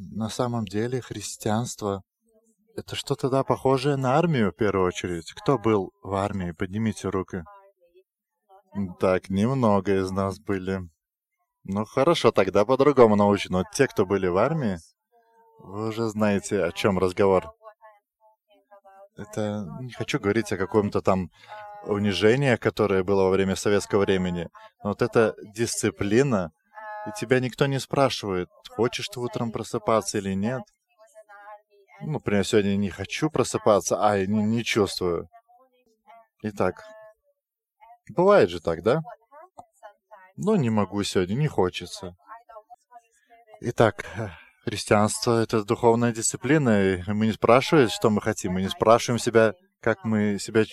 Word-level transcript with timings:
На 0.00 0.28
самом 0.28 0.64
деле 0.64 1.00
христианство— 1.00 2.04
это 2.76 2.94
что-то, 2.94 3.28
да, 3.28 3.42
похожее 3.42 3.96
на 3.96 4.16
армию 4.16 4.52
в 4.52 4.54
первую 4.54 4.86
очередь. 4.86 5.32
Кто 5.32 5.58
был 5.58 5.92
в 6.04 6.14
армии? 6.14 6.52
Поднимите 6.52 7.08
руки. 7.08 7.42
Так, 9.00 9.28
немного 9.28 9.96
из 9.96 10.12
нас 10.12 10.38
были. 10.38 10.88
Ну 11.64 11.84
хорошо, 11.84 12.30
тогда 12.30 12.64
по-другому 12.64 13.16
научу. 13.16 13.50
Но 13.50 13.64
те, 13.74 13.88
кто 13.88 14.06
были 14.06 14.28
в 14.28 14.36
армии, 14.36 14.78
вы 15.58 15.88
уже 15.88 16.08
знаете, 16.08 16.62
о 16.62 16.70
чем 16.70 17.00
разговор. 17.00 17.52
Это 19.16 19.66
не 19.80 19.90
хочу 19.90 20.20
говорить 20.20 20.52
о 20.52 20.56
каком-то 20.56 21.00
там 21.00 21.32
унижении, 21.86 22.54
которое 22.54 23.02
было 23.02 23.24
во 23.24 23.30
время 23.30 23.56
советского 23.56 24.02
времени. 24.02 24.48
Но 24.84 24.90
вот 24.90 25.02
эта 25.02 25.34
дисциплина, 25.56 26.52
и 27.08 27.12
тебя 27.18 27.40
никто 27.40 27.66
не 27.66 27.80
спрашивает, 27.80 28.48
хочешь 28.68 29.08
ты 29.08 29.18
утром 29.20 29.50
просыпаться 29.50 30.18
или 30.18 30.34
нет. 30.34 30.62
Ну, 32.00 32.12
например, 32.12 32.44
сегодня 32.44 32.76
не 32.76 32.90
хочу 32.90 33.30
просыпаться, 33.30 34.04
а 34.04 34.18
не, 34.26 34.42
не 34.42 34.62
чувствую. 34.62 35.28
Итак, 36.42 36.84
бывает 38.10 38.50
же 38.50 38.60
так, 38.60 38.82
да? 38.82 39.00
Но 40.36 40.56
не 40.56 40.70
могу 40.70 41.02
сегодня, 41.02 41.34
не 41.34 41.48
хочется. 41.48 42.14
Итак, 43.60 44.04
христианство— 44.64 45.42
это 45.42 45.64
духовная 45.64 46.12
дисциплина, 46.12 46.94
и 46.94 47.02
мы 47.10 47.26
не 47.26 47.32
спрашиваем, 47.32 47.88
что 47.88 48.10
мы 48.10 48.20
хотим, 48.20 48.52
мы 48.52 48.62
не 48.62 48.68
спрашиваем 48.68 49.18
себя, 49.18 49.54
как 49.80 50.04
мы 50.04 50.38
себя 50.38 50.64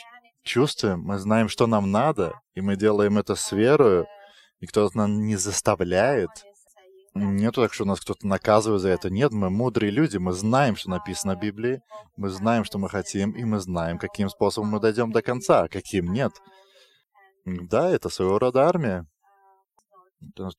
чувствуем, 0.43 1.01
мы 1.01 1.17
знаем, 1.17 1.49
что 1.49 1.65
нам 1.65 1.91
надо, 1.91 2.39
и 2.53 2.61
мы 2.61 2.75
делаем 2.75 3.17
это 3.17 3.35
с 3.35 3.51
верою, 3.51 4.05
никто 4.65 4.89
нас 4.93 5.09
не 5.09 5.35
заставляет. 5.35 6.29
Нету 7.13 7.61
так, 7.61 7.73
что 7.73 7.85
нас 7.85 8.01
кто-то 8.01 8.27
наказывает 8.27 8.81
за 8.81 8.89
это. 8.89 9.09
Нет, 9.09 9.31
мы 9.31 9.49
мудрые 9.49 9.91
люди, 9.91 10.17
мы 10.17 10.33
знаем, 10.33 10.75
что 10.75 10.89
написано 10.89 11.35
в 11.35 11.39
Библии, 11.39 11.81
мы 12.17 12.29
знаем, 12.29 12.65
что 12.65 12.77
мы 12.77 12.89
хотим, 12.89 13.31
и 13.31 13.43
мы 13.45 13.59
знаем, 13.59 13.97
каким 13.97 14.27
способом 14.27 14.69
мы 14.69 14.79
дойдем 14.79 15.11
до 15.11 15.21
конца, 15.21 15.63
а 15.63 15.67
каким 15.69 16.11
нет. 16.11 16.33
Да, 17.45 17.89
это 17.89 18.09
своего 18.09 18.39
рода 18.39 18.67
армия. 18.67 19.05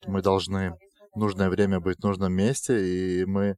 Мы 0.05 0.21
должны 0.21 0.79
в 1.13 1.19
нужное 1.19 1.49
время 1.49 1.79
быть 1.79 1.99
в 1.99 2.03
нужном 2.03 2.33
месте, 2.33 2.73
и 2.87 3.25
мы... 3.25 3.57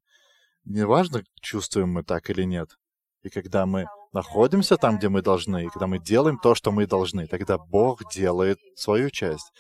Неважно, 0.66 1.24
чувствуем 1.42 1.90
мы 1.90 2.04
так 2.04 2.30
или 2.30 2.44
нет. 2.44 2.70
И 3.24 3.30
когда 3.30 3.66
мы 3.66 3.86
находимся 4.12 4.78
там, 4.78 4.98
где 4.98 5.10
мы 5.10 5.22
должны, 5.22 5.66
и 5.66 5.70
когда 5.70 5.88
мы 5.88 6.00
делаем 6.00 6.38
то, 6.38 6.54
что 6.54 6.72
мы 6.72 6.86
должны, 6.86 7.28
тогда 7.28 7.58
Бог 7.58 8.02
делает 8.12 8.58
свою 8.76 9.10
часть. 9.10 9.52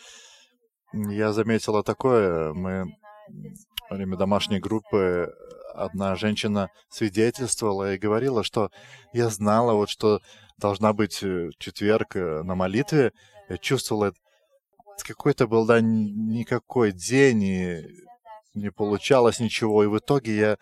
Я 0.94 1.34
заметила 1.34 1.84
такое, 1.84 2.54
мы 2.54 2.98
во 3.90 3.96
время 3.96 4.18
домашней 4.18 4.60
группы 4.60 5.34
одна 5.74 6.16
женщина 6.16 6.70
свидетельствовала 6.90 7.94
и 7.94 7.98
говорила, 7.98 8.44
что 8.44 8.72
я 9.14 9.30
знала, 9.30 9.74
вот 9.74 9.90
что 9.90 10.20
должна 10.58 10.94
быть 10.94 11.24
э, 11.24 11.50
четверг 11.58 12.16
э, 12.16 12.44
на 12.44 12.56
молитве, 12.56 13.14
я 13.50 13.58
чувствовала, 13.58 14.14
какой-то 15.06 15.48
был, 15.48 15.66
да, 15.66 15.80
никакой 15.80 16.92
день, 16.92 17.44
и 17.44 17.86
не 18.54 18.72
получалось 18.72 19.40
ничего, 19.40 19.84
и 19.84 19.88
в 19.88 19.98
итоге 19.98 20.36
я 20.36 20.58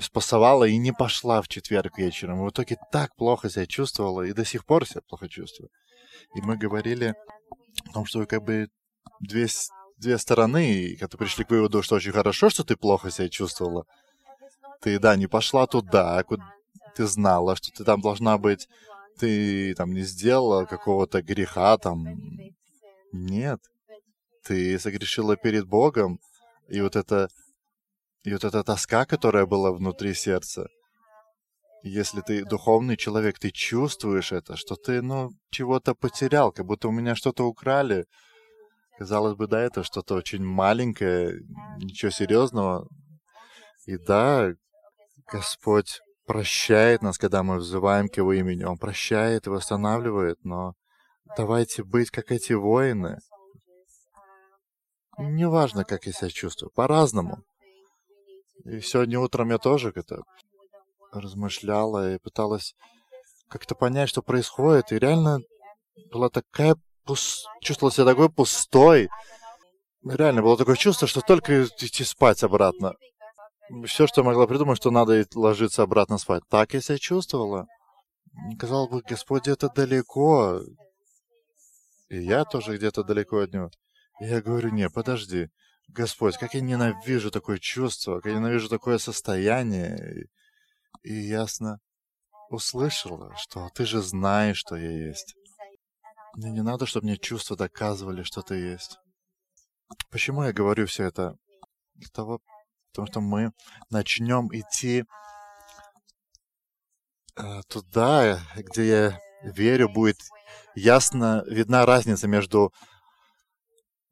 спасовала 0.00 0.64
и 0.64 0.76
не 0.76 0.92
пошла 0.92 1.42
в 1.42 1.48
четверг 1.48 1.98
вечером. 1.98 2.40
И 2.40 2.46
в 2.46 2.50
итоге 2.50 2.76
так 2.92 3.14
плохо 3.16 3.48
себя 3.48 3.66
чувствовала, 3.66 4.22
и 4.22 4.32
до 4.32 4.44
сих 4.44 4.64
пор 4.64 4.86
себя 4.86 5.00
плохо 5.08 5.28
чувствую. 5.28 5.70
И 6.34 6.40
мы 6.42 6.56
говорили 6.56 7.14
о 7.88 7.92
том, 7.92 8.04
что 8.04 8.24
как 8.26 8.42
бы 8.44 8.68
две, 9.20 9.46
две 9.98 10.18
стороны, 10.18 10.72
и 10.72 10.96
когда 10.96 11.16
пришли 11.16 11.44
к 11.44 11.50
выводу, 11.50 11.82
что 11.82 11.96
очень 11.96 12.12
хорошо, 12.12 12.50
что 12.50 12.64
ты 12.64 12.76
плохо 12.76 13.10
себя 13.10 13.28
чувствовала. 13.28 13.86
Ты, 14.80 14.98
да, 14.98 15.16
не 15.16 15.26
пошла 15.26 15.66
туда, 15.66 16.22
куда 16.24 16.44
ты 16.96 17.06
знала, 17.06 17.56
что 17.56 17.70
ты 17.70 17.84
там 17.84 18.00
должна 18.00 18.38
быть, 18.38 18.68
ты 19.18 19.74
там 19.74 19.92
не 19.92 20.02
сделала 20.02 20.64
какого-то 20.64 21.22
греха 21.22 21.76
там. 21.78 22.06
Нет. 23.12 23.60
Ты 24.44 24.78
согрешила 24.78 25.36
перед 25.36 25.66
Богом, 25.66 26.18
и 26.68 26.80
вот 26.80 26.96
это 26.96 27.28
и 28.22 28.32
вот 28.32 28.44
эта 28.44 28.62
тоска, 28.62 29.06
которая 29.06 29.46
была 29.46 29.72
внутри 29.72 30.14
сердца, 30.14 30.68
если 31.82 32.20
ты 32.20 32.44
духовный 32.44 32.96
человек, 32.96 33.38
ты 33.38 33.50
чувствуешь 33.50 34.32
это, 34.32 34.56
что 34.56 34.76
ты, 34.76 35.00
ну, 35.00 35.30
чего-то 35.50 35.94
потерял, 35.94 36.52
как 36.52 36.66
будто 36.66 36.88
у 36.88 36.92
меня 36.92 37.14
что-то 37.14 37.44
украли. 37.44 38.04
Казалось 39.00 39.34
бы, 39.34 39.46
да, 39.46 39.62
это 39.62 39.82
что-то 39.82 40.14
очень 40.14 40.44
маленькое, 40.44 41.40
ничего 41.78 42.10
серьезного. 42.10 42.86
И 43.86 43.96
да, 43.96 44.50
Господь 45.32 46.02
прощает 46.26 47.00
нас, 47.00 47.16
когда 47.16 47.42
мы 47.42 47.56
взываем 47.56 48.10
к 48.10 48.18
Его 48.18 48.34
имени. 48.34 48.64
Он 48.64 48.76
прощает 48.76 49.46
и 49.46 49.50
восстанавливает, 49.50 50.36
но 50.44 50.74
давайте 51.34 51.82
быть 51.82 52.10
как 52.10 52.30
эти 52.30 52.52
воины. 52.52 53.16
Неважно, 55.16 55.86
как 55.86 56.04
я 56.04 56.12
себя 56.12 56.28
чувствую, 56.28 56.70
по-разному. 56.70 57.42
И 58.66 58.80
сегодня 58.80 59.18
утром 59.18 59.48
я 59.48 59.56
тоже 59.56 59.94
это 59.94 60.20
размышляла 61.10 62.16
и 62.16 62.18
пыталась 62.18 62.74
как-то 63.48 63.74
понять, 63.74 64.10
что 64.10 64.20
происходит. 64.20 64.92
И 64.92 64.98
реально 64.98 65.38
была 66.12 66.28
такая 66.28 66.76
пус... 67.10 67.44
чувствовала 67.60 67.92
себя 67.92 68.04
такой 68.04 68.30
пустой. 68.30 69.08
Реально 70.04 70.42
было 70.42 70.56
такое 70.56 70.76
чувство, 70.76 71.08
что 71.08 71.20
только 71.20 71.64
идти 71.64 72.04
спать 72.04 72.44
обратно. 72.44 72.94
Все, 73.84 74.06
что 74.06 74.20
я 74.20 74.24
могла 74.24 74.46
придумать, 74.46 74.76
что 74.76 74.90
надо 74.90 75.24
ложиться 75.34 75.82
обратно 75.82 76.18
спать. 76.18 76.42
Так 76.48 76.74
я 76.74 76.80
себя 76.80 76.98
чувствовала. 76.98 77.66
Казалось 78.58 78.90
бы, 78.90 79.02
Господь 79.02 79.42
где-то 79.42 79.68
далеко. 79.68 80.60
И 82.08 82.22
я 82.22 82.44
тоже 82.44 82.76
где-то 82.76 83.02
далеко 83.02 83.38
от 83.38 83.52
Него. 83.52 83.70
И 84.20 84.26
я 84.26 84.40
говорю, 84.40 84.70
не, 84.70 84.88
подожди. 84.88 85.48
Господь, 85.88 86.36
как 86.36 86.54
я 86.54 86.60
ненавижу 86.60 87.32
такое 87.32 87.58
чувство, 87.58 88.20
как 88.20 88.26
я 88.26 88.38
ненавижу 88.38 88.68
такое 88.68 88.98
состояние. 88.98 90.28
И, 91.02 91.12
ясно 91.12 91.80
услышала, 92.50 93.34
что 93.36 93.68
ты 93.74 93.84
же 93.86 94.00
знаешь, 94.00 94.58
что 94.58 94.76
я 94.76 94.90
есть. 94.90 95.34
Мне 96.34 96.50
не 96.50 96.62
надо, 96.62 96.86
чтобы 96.86 97.06
мне 97.06 97.16
чувства 97.16 97.56
доказывали, 97.56 98.22
что 98.22 98.42
ты 98.42 98.54
есть. 98.54 98.98
Почему 100.10 100.44
я 100.44 100.52
говорю 100.52 100.86
все 100.86 101.04
это? 101.04 101.34
Для 101.94 102.08
того, 102.08 102.40
потому 102.92 103.06
что 103.08 103.20
мы 103.20 103.52
начнем 103.90 104.48
идти 104.52 105.04
э, 107.36 107.60
туда, 107.68 108.40
где 108.56 108.88
я 108.88 109.20
верю, 109.42 109.88
будет 109.88 110.18
ясно 110.74 111.42
видна 111.46 111.86
разница 111.86 112.28
между 112.28 112.72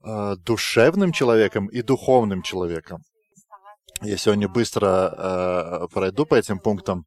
э, 0.05 0.37
душевным 0.37 1.13
человеком 1.13 1.67
и 1.69 1.83
духовным 1.83 2.43
человеком. 2.43 3.03
Я 4.01 4.17
сегодня 4.17 4.49
быстро 4.49 4.87
э, 4.87 5.89
пройду 5.93 6.25
по 6.25 6.35
этим 6.35 6.59
пунктам, 6.61 7.05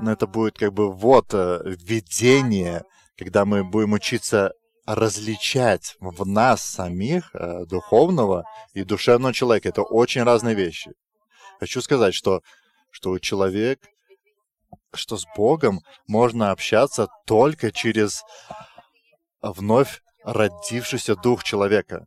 но 0.00 0.12
это 0.12 0.26
будет 0.26 0.56
как 0.58 0.72
бы 0.72 0.92
вот 0.92 1.34
э, 1.34 1.60
введение, 1.64 2.84
когда 3.16 3.44
мы 3.44 3.64
будем 3.64 3.92
учиться 3.92 4.52
различать 4.86 5.96
в 6.00 6.24
нас 6.24 6.62
самих 6.62 7.30
э, 7.34 7.64
духовного 7.66 8.44
и 8.72 8.84
душевного 8.84 9.34
человека. 9.34 9.68
Это 9.68 9.82
очень 9.82 10.22
разные 10.22 10.54
вещи. 10.54 10.92
Хочу 11.58 11.82
сказать, 11.82 12.14
что, 12.14 12.42
что 12.90 13.18
человек, 13.18 13.80
что 14.94 15.16
с 15.16 15.26
Богом 15.36 15.80
можно 16.06 16.52
общаться 16.52 17.08
только 17.26 17.72
через 17.72 18.22
вновь 19.42 20.02
родившийся 20.22 21.16
дух 21.16 21.42
человека. 21.42 22.06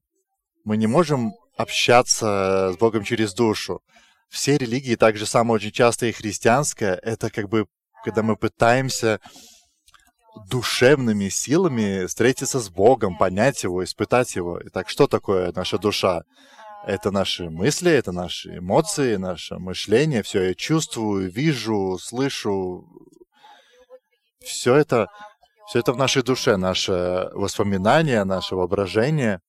Мы 0.63 0.77
не 0.77 0.87
можем 0.87 1.33
общаться 1.57 2.71
с 2.73 2.77
Богом 2.77 3.03
через 3.03 3.33
душу. 3.33 3.81
Все 4.29 4.57
религии, 4.57 4.95
так 4.95 5.17
же 5.17 5.25
самое 5.25 5.55
очень 5.55 5.71
часто 5.71 6.05
и 6.05 6.12
христианская, 6.12 6.94
это 6.94 7.29
как 7.29 7.50
бы, 7.50 7.65
когда 8.03 8.23
мы 8.23 8.38
пытаемся 8.38 9.19
душевными 10.47 11.30
силами 11.30 12.06
встретиться 12.06 12.59
с 12.59 12.69
Богом, 12.69 13.18
понять 13.18 13.63
Его, 13.63 13.83
испытать 13.83 14.36
Его. 14.36 14.59
Итак, 14.65 14.89
что 14.89 15.07
такое 15.07 15.51
наша 15.56 15.77
душа? 15.77 16.24
Это 16.86 17.12
наши 17.12 17.50
мысли, 17.50 17.91
это 17.91 18.12
наши 18.12 18.57
эмоции, 18.57 19.18
наше 19.18 19.57
мышление, 19.57 20.24
все 20.24 20.44
я 20.44 20.56
чувствую, 20.56 21.30
вижу, 21.30 21.97
слышу. 22.00 22.86
Все 24.41 24.75
это 24.75 25.07
все 25.69 25.80
это 25.80 25.94
в 25.94 25.97
нашей 25.97 26.24
душе, 26.24 26.57
наше 26.57 27.30
воспоминание, 27.33 28.24
наше 28.24 28.56
воображение, 28.56 29.39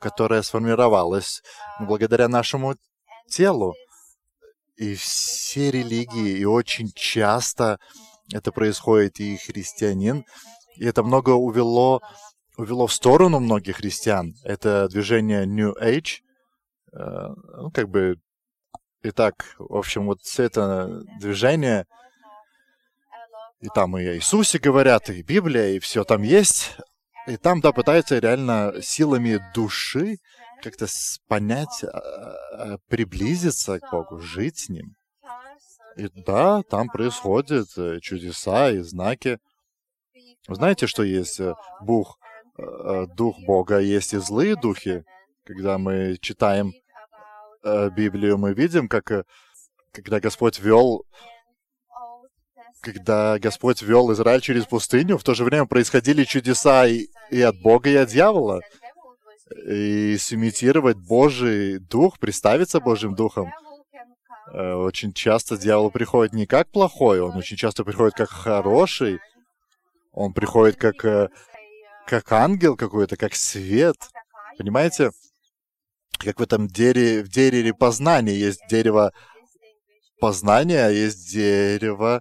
которое 0.00 0.40
сформировалось 0.40 1.42
благодаря 1.78 2.26
нашему 2.26 2.74
телу. 3.28 3.74
И 4.76 4.94
все 4.94 5.70
религии, 5.70 6.38
и 6.38 6.46
очень 6.46 6.90
часто 6.94 7.78
это 8.32 8.52
происходит 8.52 9.20
и 9.20 9.36
христианин, 9.36 10.24
и 10.76 10.84
это 10.84 11.02
много 11.02 11.30
увело, 11.30 12.00
увело 12.56 12.86
в 12.86 12.92
сторону 12.92 13.40
многих 13.40 13.76
христиан. 13.76 14.34
Это 14.44 14.88
движение 14.88 15.46
New 15.46 15.74
Age, 15.80 16.20
Э, 16.92 17.28
ну, 17.56 17.70
как 17.70 17.88
бы, 17.88 18.16
итак, 19.02 19.54
в 19.58 19.76
общем, 19.76 20.06
вот 20.06 20.22
все 20.22 20.44
это 20.44 21.02
движение, 21.20 21.86
и 23.60 23.68
там 23.74 23.96
и 23.98 24.02
Иисусе 24.02 24.58
говорят, 24.58 25.10
и 25.10 25.22
Библия, 25.22 25.68
и 25.70 25.78
все 25.78 26.04
там 26.04 26.22
есть. 26.22 26.76
И 27.26 27.36
там, 27.36 27.60
да, 27.60 27.72
пытаются 27.72 28.18
реально 28.18 28.74
силами 28.80 29.40
души 29.54 30.16
как-то 30.62 30.86
понять, 31.28 31.84
а, 31.84 31.88
а, 31.88 32.78
приблизиться 32.88 33.78
к 33.78 33.90
Богу, 33.90 34.18
жить 34.18 34.58
с 34.58 34.68
Ним. 34.68 34.94
И 36.00 36.08
да, 36.14 36.62
там 36.62 36.88
происходят 36.88 37.68
э, 37.76 38.00
чудеса 38.00 38.70
и 38.70 38.78
знаки. 38.78 39.38
Знаете, 40.48 40.86
что 40.86 41.02
есть 41.02 41.40
э, 41.40 41.54
Бух, 41.82 42.18
э, 42.56 43.06
дух 43.14 43.36
Бога, 43.46 43.78
есть 43.80 44.14
и 44.14 44.16
злые 44.16 44.56
духи. 44.56 45.04
Когда 45.44 45.76
мы 45.76 46.16
читаем 46.20 46.72
Библию, 47.94 48.38
мы 48.38 48.54
видим, 48.54 48.88
как 48.88 49.26
когда 49.92 50.20
Господь 50.20 50.58
вел 50.58 51.04
когда 52.80 53.38
Господь 53.38 53.82
вел 53.82 54.10
Израиль 54.12 54.40
через 54.40 54.64
пустыню, 54.64 55.18
в 55.18 55.24
то 55.24 55.34
же 55.34 55.44
время 55.44 55.66
происходили 55.66 56.24
чудеса 56.24 56.86
и, 56.86 57.08
и 57.30 57.42
от 57.42 57.60
Бога, 57.60 57.90
и 57.90 57.96
от 57.96 58.08
дьявола. 58.08 58.60
И 59.68 60.16
симитировать 60.18 60.96
Божий 60.96 61.78
дух, 61.78 62.18
представиться 62.18 62.80
Божьим 62.80 63.14
духом, 63.14 63.52
очень 64.52 65.12
часто 65.12 65.56
дьявол 65.56 65.90
приходит 65.90 66.32
не 66.32 66.46
как 66.46 66.68
плохой, 66.70 67.20
он 67.20 67.36
очень 67.36 67.56
часто 67.56 67.84
приходит 67.84 68.14
как 68.14 68.30
хороший, 68.30 69.20
он 70.12 70.32
приходит 70.32 70.76
как, 70.76 71.04
э, 71.04 71.28
как 72.06 72.32
ангел 72.32 72.76
какой-то, 72.76 73.16
как 73.16 73.34
свет. 73.34 73.96
Понимаете? 74.58 75.10
Как 76.18 76.38
в 76.40 76.42
этом 76.42 76.66
дереве, 76.66 77.22
в 77.22 77.28
дереве 77.28 77.72
познания 77.72 78.34
есть 78.34 78.60
дерево 78.68 79.12
познания, 80.20 80.86
а 80.86 80.90
есть 80.90 81.30
дерево 81.32 82.20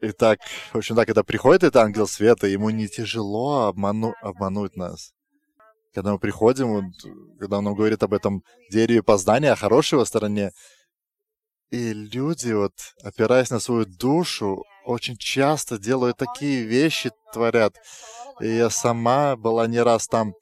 и 0.00 0.12
так, 0.12 0.38
в 0.72 0.78
общем, 0.78 0.94
так, 0.94 1.06
когда 1.06 1.24
приходит 1.24 1.64
этот 1.64 1.76
ангел 1.76 2.06
света, 2.06 2.46
ему 2.46 2.70
не 2.70 2.86
тяжело 2.86 3.66
обману, 3.66 4.14
обмануть 4.22 4.76
нас. 4.76 5.12
Когда 5.92 6.12
мы 6.12 6.18
приходим, 6.20 6.92
когда 7.40 7.58
он 7.58 7.64
нам 7.64 7.74
говорит 7.74 8.02
об 8.02 8.14
этом 8.14 8.44
дереве 8.70 9.02
познания, 9.02 9.50
о 9.50 9.56
хорошей 9.56 10.04
стороне, 10.06 10.52
и 11.70 11.92
люди, 11.92 12.52
вот, 12.52 12.72
опираясь 13.02 13.50
на 13.50 13.60
свою 13.60 13.84
душу, 13.86 14.64
очень 14.84 15.16
часто 15.16 15.78
делают 15.78 16.16
такие 16.16 16.62
вещи, 16.62 17.10
творят. 17.32 17.74
И 18.40 18.48
я 18.48 18.70
сама 18.70 19.36
была 19.36 19.66
не 19.66 19.80
раз 19.82 20.06
там, 20.06 20.32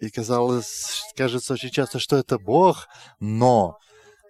и 0.00 0.10
казалось, 0.10 1.02
кажется 1.16 1.54
очень 1.54 1.70
часто, 1.70 1.98
что 1.98 2.16
это 2.16 2.38
Бог, 2.38 2.88
но 3.20 3.78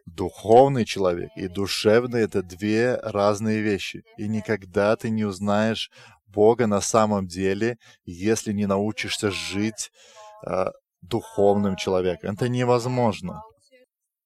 Духовный 0.07 0.85
человек 0.85 1.31
и 1.37 1.49
душевный— 1.49 2.21
это 2.23 2.43
две 2.43 2.97
разные 2.97 3.61
вещи. 3.61 4.03
И 4.19 4.27
никогда 4.29 4.97
ты 4.97 5.11
не 5.11 5.25
узнаешь 5.25 5.91
Бога 6.27 6.67
на 6.67 6.81
самом 6.81 7.27
деле, 7.27 7.79
если 8.05 8.53
не 8.53 8.67
научишься 8.67 9.31
жить 9.31 9.91
э, 10.47 10.67
духовным 11.03 11.77
человеком. 11.77 12.35
Это 12.35 12.49
невозможно. 12.49 13.43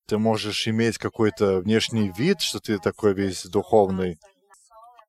Ты 0.06 0.18
можешь 0.18 0.68
иметь 0.68 0.98
какой-то 0.98 1.58
внешний 1.58 2.12
вид, 2.16 2.40
что 2.40 2.60
ты 2.60 2.78
такой 2.78 3.12
весь 3.12 3.44
духовный. 3.44 4.18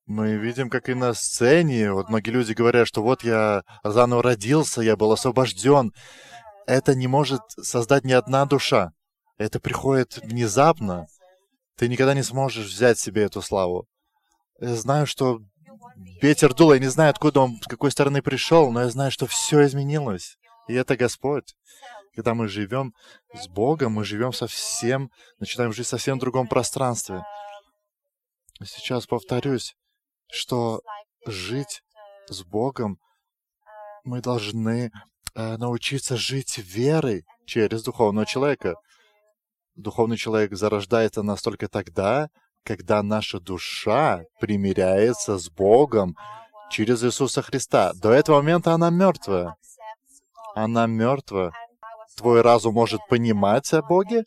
Мы 0.07 0.37
видим, 0.37 0.69
как 0.69 0.89
и 0.89 0.95
на 0.95 1.13
сцене. 1.13 1.91
Вот 1.91 2.09
многие 2.09 2.31
люди 2.31 2.53
говорят, 2.53 2.87
что 2.87 3.03
вот 3.03 3.23
я 3.23 3.63
заново 3.83 4.23
родился, 4.23 4.81
я 4.81 4.95
был 4.95 5.11
освобожден. 5.11 5.93
Это 6.65 6.95
не 6.95 7.07
может 7.07 7.41
создать 7.61 8.05
ни 8.05 8.13
одна 8.13 8.45
душа. 8.45 8.91
Это 9.37 9.59
приходит 9.59 10.17
внезапно. 10.17 11.05
Ты 11.75 11.89
никогда 11.89 12.15
не 12.15 12.23
сможешь 12.23 12.67
взять 12.67 12.97
себе 12.97 13.23
эту 13.23 13.43
славу. 13.43 13.85
Я 14.59 14.75
знаю, 14.75 15.05
что 15.05 15.41
ветер 16.21 16.55
дул, 16.55 16.73
я 16.73 16.79
не 16.79 16.87
знаю, 16.87 17.11
откуда 17.11 17.41
он, 17.41 17.59
с 17.61 17.67
какой 17.67 17.91
стороны 17.91 18.23
пришел, 18.23 18.71
но 18.71 18.81
я 18.81 18.89
знаю, 18.89 19.11
что 19.11 19.27
все 19.27 19.63
изменилось. 19.65 20.37
И 20.67 20.73
это 20.73 20.97
Господь. 20.97 21.53
Когда 22.17 22.33
мы 22.33 22.49
живем 22.49 22.93
с 23.33 23.47
Богом, 23.47 23.93
мы 23.93 24.03
живем 24.03 24.33
совсем, 24.33 25.09
начинаем 25.39 25.71
жить 25.71 25.85
в 25.85 25.89
совсем 25.89 26.19
другом 26.19 26.47
пространстве. 26.47 27.23
Сейчас 28.61 29.05
повторюсь, 29.05 29.75
что 30.29 30.81
жить 31.25 31.83
с 32.27 32.43
Богом 32.43 32.97
мы 34.03 34.19
должны 34.19 34.91
э, 35.35 35.57
научиться 35.57 36.17
жить 36.17 36.57
верой 36.57 37.23
через 37.45 37.83
духовного 37.83 38.25
человека 38.25 38.75
духовный 39.77 40.17
человек 40.17 40.55
зарождается 40.55 41.23
настолько 41.23 41.69
тогда, 41.69 42.29
когда 42.63 43.01
наша 43.03 43.39
душа 43.39 44.23
примиряется 44.39 45.37
с 45.37 45.49
Богом 45.49 46.17
через 46.69 47.03
Иисуса 47.03 47.41
Христа. 47.41 47.93
До 47.93 48.11
этого 48.11 48.37
момента 48.37 48.73
она 48.73 48.89
мертвая. 48.89 49.55
Она 50.55 50.87
мертва. 50.87 51.53
Твой 52.17 52.41
разум 52.41 52.73
может 52.73 52.99
понимать 53.07 53.71
о 53.73 53.81
Боге. 53.81 54.25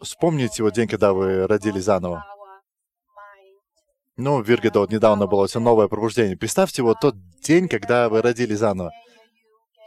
Вспомните 0.00 0.62
вот 0.62 0.74
день, 0.74 0.88
когда 0.88 1.12
вы 1.12 1.46
родились 1.46 1.84
заново. 1.84 2.24
Ну, 4.16 4.42
в 4.42 4.48
Виргеда 4.48 4.80
вот 4.80 4.90
недавно 4.90 5.28
было 5.28 5.46
все 5.46 5.60
новое 5.60 5.86
пробуждение. 5.86 6.36
Представьте 6.36 6.82
вот 6.82 6.98
тот 7.00 7.14
день, 7.42 7.68
когда 7.68 8.08
вы 8.08 8.20
родились 8.22 8.58
заново. 8.58 8.90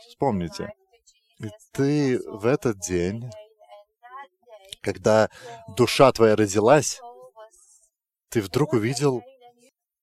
Вспомните. 0.07 0.71
И 1.39 1.49
ты 1.73 2.21
в 2.29 2.45
этот 2.45 2.79
день 2.79 3.29
когда 4.81 5.29
душа 5.67 6.11
твоя 6.11 6.35
родилась, 6.35 6.99
ты 8.29 8.41
вдруг 8.41 8.73
увидел, 8.73 9.23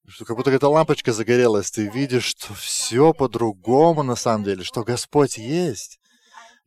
что 0.07 0.25
как 0.25 0.37
будто 0.37 0.51
эта 0.51 0.69
лампочка 0.69 1.13
загорелась, 1.13 1.71
ты 1.71 1.89
видишь, 1.89 2.25
что 2.25 2.55
все 2.55 3.13
по-другому 3.13 4.03
на 4.03 4.17
самом 4.17 4.45
деле, 4.45 4.65
что 4.65 4.85
Господь 4.85 5.37
есть. 5.37 5.98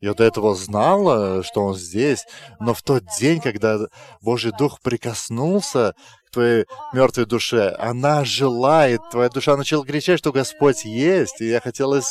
Я 0.02 0.12
до 0.12 0.24
этого 0.24 0.54
знала, 0.54 1.42
что 1.42 1.62
Он 1.62 1.74
здесь, 1.74 2.26
но 2.60 2.74
в 2.74 2.82
тот 2.82 3.04
день, 3.18 3.40
когда 3.40 3.78
Божий 4.20 4.52
Дух 4.58 4.80
прикоснулся 4.82 5.94
к 6.26 6.32
твоей 6.32 6.66
мертвой 6.92 7.24
душе, 7.24 7.74
она 7.78 8.24
жила, 8.24 8.86
и 8.86 8.98
твоя 9.10 9.30
душа 9.30 9.56
начала 9.56 9.86
кричать, 9.86 10.18
что 10.18 10.32
Господь 10.32 10.84
есть, 10.84 11.40
и 11.40 11.48
я 11.48 11.60
хотела 11.60 12.02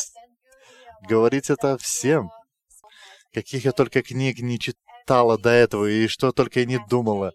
говорить 1.08 1.52
это 1.52 1.78
всем. 1.78 2.32
Каких 3.32 3.66
я 3.66 3.72
только 3.72 4.02
книг 4.02 4.40
не 4.40 4.58
читал 4.58 4.82
читала 5.02 5.38
до 5.38 5.50
этого 5.50 5.86
и 5.86 6.08
что 6.08 6.32
только 6.32 6.62
я 6.62 6.66
не 6.66 6.80
думала. 6.90 7.34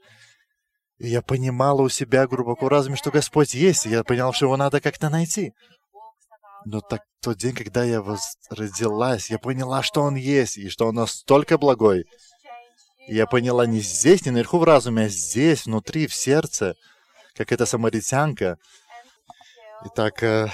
И 0.98 1.08
я 1.08 1.20
понимала 1.20 1.82
у 1.82 1.88
себя 1.88 2.26
глубоко 2.26 2.68
разуме, 2.68 2.96
что 2.96 3.10
Господь 3.10 3.54
есть, 3.54 3.86
и 3.86 3.90
я 3.90 4.02
понял, 4.02 4.32
что 4.32 4.46
его 4.46 4.56
надо 4.56 4.80
как-то 4.80 5.10
найти. 5.10 5.52
Но 6.66 6.80
так 6.80 7.02
тот 7.20 7.38
день, 7.38 7.54
когда 7.54 7.84
я 7.84 8.04
родилась, 8.50 9.30
я 9.30 9.38
поняла, 9.38 9.84
что 9.84 10.02
Он 10.02 10.16
есть, 10.16 10.58
и 10.58 10.68
что 10.68 10.88
Он 10.88 10.96
настолько 10.96 11.58
благой. 11.58 12.06
И 13.06 13.14
я 13.14 13.28
поняла 13.28 13.66
не 13.66 13.78
здесь, 13.78 14.26
не 14.26 14.32
наверху 14.32 14.58
в 14.58 14.64
разуме, 14.64 15.04
а 15.04 15.08
здесь, 15.08 15.66
внутри, 15.66 16.08
в 16.08 16.14
сердце, 16.14 16.74
как 17.36 17.52
эта 17.52 17.66
самаритянка. 17.66 18.58
Итак, 19.84 20.20
э, 20.24 20.48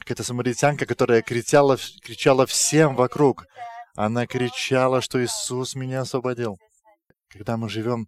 как 0.00 0.10
эта 0.10 0.22
самаритянка, 0.22 0.84
которая 0.84 1.22
кричала, 1.22 1.78
кричала 2.02 2.44
всем 2.44 2.96
вокруг. 2.96 3.46
Она 3.96 4.26
кричала, 4.26 5.00
что 5.00 5.24
Иисус 5.24 5.74
меня 5.74 6.02
освободил. 6.02 6.58
Когда 7.30 7.56
мы 7.56 7.70
живем 7.70 8.06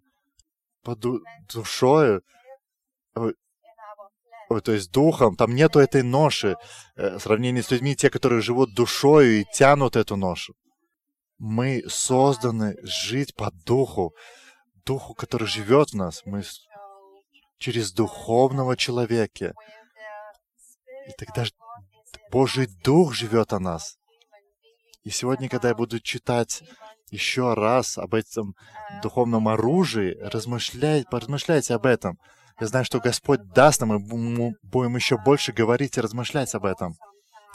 под 0.83 1.03
душою, 1.51 2.21
то 4.63 4.71
есть 4.71 4.91
духом, 4.91 5.35
там 5.35 5.55
нету 5.55 5.79
этой 5.79 6.03
ноши, 6.03 6.55
э, 6.95 7.17
в 7.17 7.19
сравнении 7.19 7.61
с 7.61 7.71
людьми, 7.71 7.95
те, 7.95 8.09
которые 8.09 8.41
живут 8.41 8.73
душою 8.73 9.41
и 9.41 9.45
тянут 9.53 9.95
эту 9.95 10.15
ношу. 10.15 10.53
Мы 11.37 11.83
созданы 11.87 12.75
жить 12.83 13.35
по 13.35 13.51
духу, 13.65 14.13
духу, 14.85 15.13
который 15.13 15.47
живет 15.47 15.89
в 15.89 15.95
нас. 15.95 16.21
Мы 16.25 16.43
через 17.57 17.91
духовного 17.91 18.77
человека. 18.77 19.53
И 21.07 21.11
тогда 21.17 21.45
Божий 22.31 22.67
Дух 22.83 23.13
живет 23.13 23.53
о 23.53 23.59
нас. 23.59 23.97
И 25.03 25.09
сегодня, 25.09 25.49
когда 25.49 25.69
я 25.69 25.75
буду 25.75 25.99
читать 25.99 26.63
еще 27.09 27.53
раз 27.53 27.97
об 27.97 28.13
этом 28.13 28.55
духовном 29.01 29.47
оружии, 29.47 30.17
размышлять, 30.19 31.09
поразмышляйте 31.09 31.73
об 31.75 31.85
этом. 31.85 32.17
Я 32.59 32.67
знаю, 32.67 32.85
что 32.85 32.99
Господь 32.99 33.41
даст 33.53 33.81
нам, 33.81 33.95
и 33.95 34.15
мы 34.15 34.53
будем 34.63 34.95
еще 34.95 35.17
больше 35.17 35.51
говорить 35.51 35.97
и 35.97 36.01
размышлять 36.01 36.53
об 36.55 36.65
этом. 36.65 36.95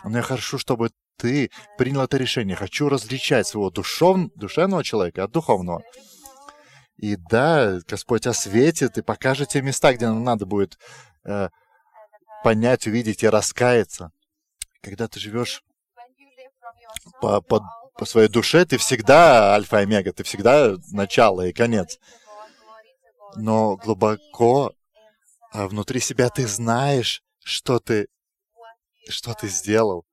Но 0.04 0.16
я 0.16 0.22
хочу, 0.22 0.58
чтобы 0.58 0.90
ты 1.16 1.50
принял 1.78 2.02
это 2.02 2.16
решение. 2.16 2.56
Хочу 2.56 2.88
различать 2.88 3.46
своего 3.46 3.70
душов... 3.70 4.18
душевного 4.34 4.84
человека 4.84 5.24
от 5.24 5.30
духовного. 5.32 5.82
И 6.96 7.16
да, 7.16 7.80
Господь 7.88 8.26
осветит 8.26 8.98
и 8.98 9.02
покажет 9.02 9.50
те 9.50 9.62
места, 9.62 9.92
где 9.92 10.06
нам 10.06 10.22
надо 10.22 10.46
будет 10.46 10.78
э, 11.24 11.48
понять, 12.44 12.86
увидеть 12.86 13.22
и 13.22 13.28
раскаяться. 13.28 14.10
Когда 14.82 15.08
ты 15.08 15.18
живешь 15.18 15.62
по, 17.20 17.40
по 17.40 17.60
по 17.94 18.04
своей 18.04 18.28
душе 18.28 18.64
ты 18.64 18.78
всегда 18.78 19.54
альфа 19.54 19.80
и 19.80 19.82
омега, 19.82 20.12
ты 20.12 20.24
всегда 20.24 20.74
начало 20.90 21.46
и 21.46 21.52
конец. 21.52 21.98
Но 23.36 23.76
глубоко 23.76 24.72
а 25.52 25.68
внутри 25.68 26.00
себя 26.00 26.28
ты 26.30 26.46
знаешь, 26.46 27.22
что 27.38 27.78
ты, 27.78 28.08
что 29.08 29.34
ты 29.34 29.48
сделал. 29.48 30.04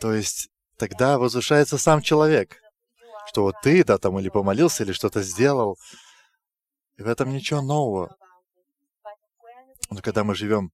То 0.00 0.14
есть 0.14 0.48
тогда 0.76 1.18
возвышается 1.18 1.78
сам 1.78 2.00
человек, 2.00 2.60
что 3.26 3.42
вот 3.42 3.56
ты, 3.62 3.84
да, 3.84 3.98
там 3.98 4.18
или 4.18 4.28
помолился, 4.28 4.84
или 4.84 4.92
что-то 4.92 5.22
сделал. 5.22 5.78
И 6.96 7.02
в 7.02 7.08
этом 7.08 7.32
ничего 7.32 7.60
нового. 7.60 8.16
Но 9.90 10.00
когда 10.00 10.22
мы 10.22 10.34
живем 10.34 10.70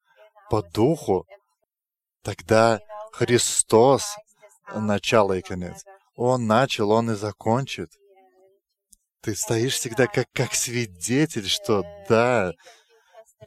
по 0.50 0.62
духу, 0.62 1.26
тогда 2.22 2.80
Христос 3.12 4.16
начало 4.74 5.34
и 5.34 5.42
конец. 5.42 5.84
Он 6.14 6.46
начал, 6.46 6.90
он 6.90 7.10
и 7.10 7.14
закончит. 7.14 7.90
Ты 9.22 9.34
стоишь 9.34 9.74
всегда 9.74 10.06
как, 10.06 10.26
как 10.32 10.54
свидетель, 10.54 11.48
что 11.48 11.82
да, 12.08 12.52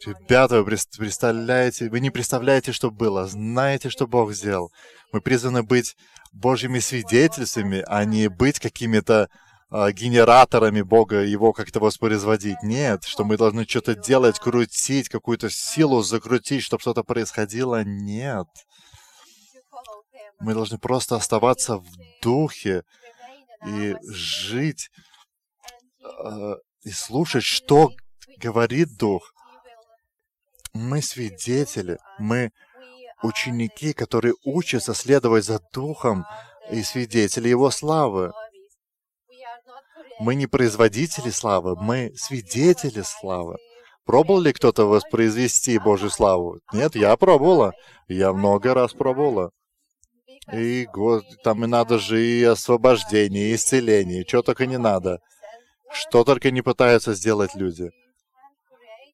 ребята, 0.05 0.62
вы 0.62 0.65
представляете, 0.65 1.89
вы 1.89 2.00
не 2.00 2.10
представляете, 2.10 2.72
что 2.72 2.91
было, 2.91 3.27
знаете, 3.27 3.89
что 3.89 4.08
Бог 4.08 4.34
сделал. 4.34 4.72
Мы 5.12 5.22
призваны 5.22 5.63
быть 5.63 5.96
Божьими 6.31 6.79
свидетельствами, 6.79 7.84
а 7.88 8.05
не 8.05 8.29
быть 8.29 8.60
какими-то 8.60 9.29
э, 9.72 9.91
генераторами 9.91 10.81
Бога, 10.81 11.22
его 11.24 11.53
как-то 11.53 11.79
воспроизводить. 11.79 12.62
Нет, 12.63 13.03
что 13.03 13.24
мы 13.24 13.38
должны 13.38 13.65
что-то 13.65 13.96
делать, 13.96 14.39
крутить, 14.39 15.10
какую-то 15.10 15.50
силу 15.50 16.03
закрутить, 16.03 16.63
чтобы 16.63 16.81
что-то 16.81 17.03
происходило. 17.03 17.84
Нет. 17.84 18.48
Мы 20.39 20.53
должны 20.53 20.77
просто 20.77 21.15
оставаться 21.15 21.77
в 21.77 21.88
духе 22.22 22.84
и 23.65 23.96
жить 24.03 24.89
э, 26.01 26.55
и 26.84 26.91
слушать, 26.91 27.43
что 27.43 27.91
говорит 28.38 28.98
Дух. 28.98 29.34
Мы 30.73 31.01
свидетели, 31.01 31.97
мы 32.17 32.51
ученики, 33.23 33.93
которые 33.93 34.35
учатся 34.43 34.93
следовать 34.93 35.45
за 35.45 35.59
Духом 35.73 36.25
и 36.71 36.83
свидетели 36.83 37.49
Его 37.49 37.71
славы. 37.71 38.31
Мы 40.19 40.35
не 40.35 40.47
производители 40.47 41.29
славы, 41.29 41.75
мы 41.75 42.11
свидетели 42.15 43.01
славы. 43.01 43.57
Пробовал 44.05 44.41
ли 44.41 44.53
кто-то 44.53 44.85
воспроизвести 44.85 45.77
Божью 45.77 46.09
славу? 46.09 46.59
Нет, 46.73 46.95
я 46.95 47.15
пробовала. 47.15 47.73
Я 48.07 48.33
много 48.33 48.73
раз 48.73 48.93
пробовала. 48.93 49.51
И 50.51 50.88
год, 50.91 51.23
там 51.43 51.63
и 51.63 51.67
надо 51.67 51.99
же 51.99 52.19
и 52.19 52.43
освобождение, 52.43 53.51
и 53.51 53.55
исцеление, 53.55 54.25
что 54.27 54.41
только 54.41 54.65
не 54.65 54.77
надо. 54.77 55.19
Что 55.91 56.23
только 56.23 56.49
не 56.49 56.61
пытаются 56.61 57.13
сделать 57.13 57.55
люди. 57.55 57.91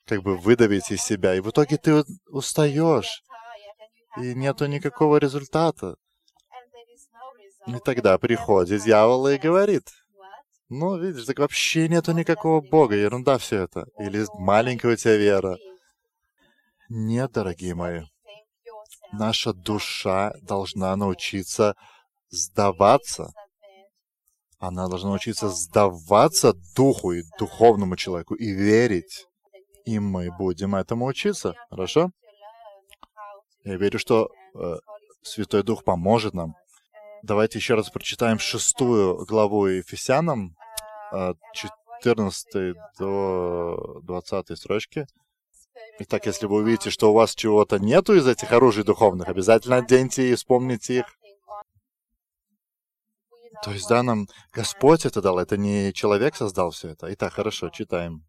Как 0.06 0.22
бы 0.22 0.38
выдавить 0.38 0.92
из 0.92 1.02
себя. 1.02 1.36
И 1.36 1.40
в 1.40 1.50
итоге 1.50 1.78
ты 1.78 2.04
устаешь. 2.28 3.24
И 4.22 4.34
нету 4.34 4.66
никакого 4.68 5.18
результата. 5.18 5.96
И 7.68 7.74
тогда 7.84 8.18
приходит 8.18 8.84
дьявол 8.84 9.28
и 9.28 9.38
говорит, 9.38 9.90
ну, 10.70 10.98
видишь, 10.98 11.26
так 11.26 11.40
вообще 11.40 11.88
нету 11.88 12.12
никакого 12.12 12.62
Бога, 12.62 12.96
ерунда 12.96 13.38
все 13.38 13.64
это. 13.64 13.88
Или 13.98 14.26
маленькая 14.36 14.94
у 14.94 14.96
тебя 14.96 15.18
вера. 15.18 15.58
Нет, 16.90 17.32
дорогие 17.32 17.74
мои 17.74 18.04
наша 19.18 19.54
душа 19.54 20.34
должна 20.42 20.96
научиться 20.96 21.76
сдаваться. 22.30 23.32
Она 24.58 24.88
должна 24.88 25.10
научиться 25.10 25.50
сдаваться 25.50 26.54
духу 26.76 27.12
и 27.14 27.24
духовному 27.40 27.96
человеку 27.96 28.36
и 28.36 28.52
верить. 28.52 29.28
И 29.86 30.00
мы 30.00 30.32
будем 30.36 30.76
этому 30.76 31.06
учиться, 31.06 31.54
хорошо? 31.70 32.12
Я 33.64 33.78
верю, 33.78 34.00
что 34.00 34.30
э, 34.56 34.76
Святой 35.22 35.64
Дух 35.64 35.84
поможет 35.84 36.34
нам. 36.34 36.56
Давайте 37.24 37.60
еще 37.60 37.76
раз 37.76 37.90
прочитаем 37.90 38.40
шестую 38.40 39.26
главу 39.26 39.66
Ефесянам, 39.68 40.56
от 41.12 41.38
14 41.54 42.76
до 43.00 44.02
20 44.04 44.58
строчки. 44.58 45.08
Итак, 46.00 46.26
если 46.26 46.46
вы 46.46 46.58
увидите, 46.58 46.90
что 46.90 47.12
у 47.12 47.14
вас 47.14 47.36
чего-то 47.36 47.80
нету 47.80 48.16
из 48.16 48.28
этих 48.28 48.52
оружий 48.52 48.84
духовных, 48.84 49.30
обязательно 49.30 49.78
оденьте 49.78 50.30
и 50.30 50.36
вспомните 50.36 51.00
их. 51.00 51.06
То 53.64 53.72
есть, 53.72 53.88
да, 53.88 54.04
нам 54.04 54.28
Господь 54.52 55.06
это 55.06 55.22
дал, 55.22 55.40
это 55.40 55.58
не 55.58 55.94
человек 55.94 56.36
создал 56.36 56.72
все 56.72 56.90
это. 56.90 57.12
Итак, 57.14 57.34
хорошо, 57.34 57.70
читаем. 57.70 58.25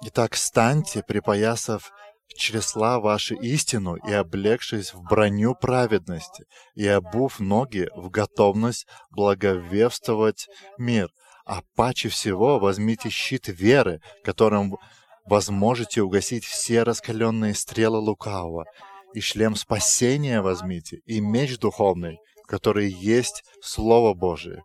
Итак, 0.00 0.36
станьте, 0.36 1.02
припоясав 1.02 1.92
чресла 2.36 3.00
ваши 3.00 3.34
истину 3.34 3.96
и 3.96 4.12
облегшись 4.12 4.94
в 4.94 5.02
броню 5.02 5.54
праведности, 5.54 6.44
и 6.74 6.86
обув 6.86 7.40
ноги 7.40 7.88
в 7.96 8.10
готовность 8.10 8.86
благовествовать 9.10 10.48
мир. 10.78 11.10
А 11.44 11.62
паче 11.74 12.08
всего 12.10 12.58
возьмите 12.60 13.08
щит 13.08 13.48
веры, 13.48 14.00
которым 14.22 14.76
возможете 15.24 16.02
угасить 16.02 16.44
все 16.44 16.84
раскаленные 16.84 17.54
стрелы 17.54 17.98
лукавого, 17.98 18.66
и 19.14 19.20
шлем 19.20 19.56
спасения 19.56 20.42
возьмите, 20.42 21.00
и 21.06 21.20
меч 21.20 21.58
духовный, 21.58 22.18
который 22.46 22.88
есть 22.88 23.42
Слово 23.62 24.14
Божие. 24.14 24.62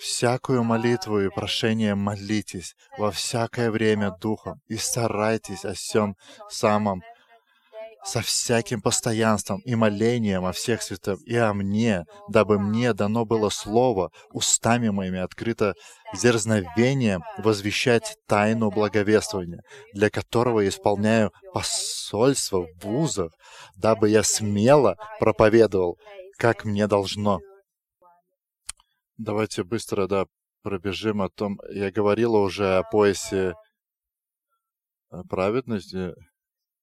Всякую 0.00 0.62
молитву 0.62 1.20
и 1.20 1.28
прошение 1.28 1.94
молитесь 1.94 2.74
во 2.96 3.10
всякое 3.10 3.70
время 3.70 4.12
Духом, 4.20 4.60
и 4.68 4.76
старайтесь 4.76 5.64
о 5.64 5.74
всем 5.74 6.16
самом 6.48 7.02
со 8.04 8.22
всяким 8.22 8.80
постоянством 8.80 9.60
и 9.60 9.74
молением 9.74 10.44
о 10.46 10.52
всех 10.52 10.82
святых 10.82 11.20
и 11.26 11.36
о 11.36 11.52
мне, 11.52 12.04
дабы 12.28 12.58
мне 12.58 12.94
дано 12.94 13.24
было 13.24 13.48
слово, 13.50 14.10
устами 14.30 14.88
моими 14.88 15.18
открыто 15.18 15.74
дерзновением 16.14 17.22
возвещать 17.38 18.16
тайну 18.26 18.70
благовествования, 18.70 19.62
для 19.92 20.10
которого 20.10 20.66
исполняю 20.66 21.32
посольство 21.52 22.66
в 22.66 22.84
вузах, 22.84 23.32
дабы 23.76 24.08
я 24.08 24.22
смело 24.22 24.96
проповедовал, 25.18 25.98
как 26.38 26.64
мне 26.64 26.86
должно. 26.86 27.40
Давайте 29.18 29.64
быстро, 29.64 30.06
да, 30.06 30.26
пробежим 30.62 31.22
о 31.22 31.28
том. 31.28 31.58
Я 31.70 31.90
говорил 31.90 32.36
уже 32.36 32.76
о 32.78 32.84
поясе 32.84 33.54
праведности, 35.28 36.14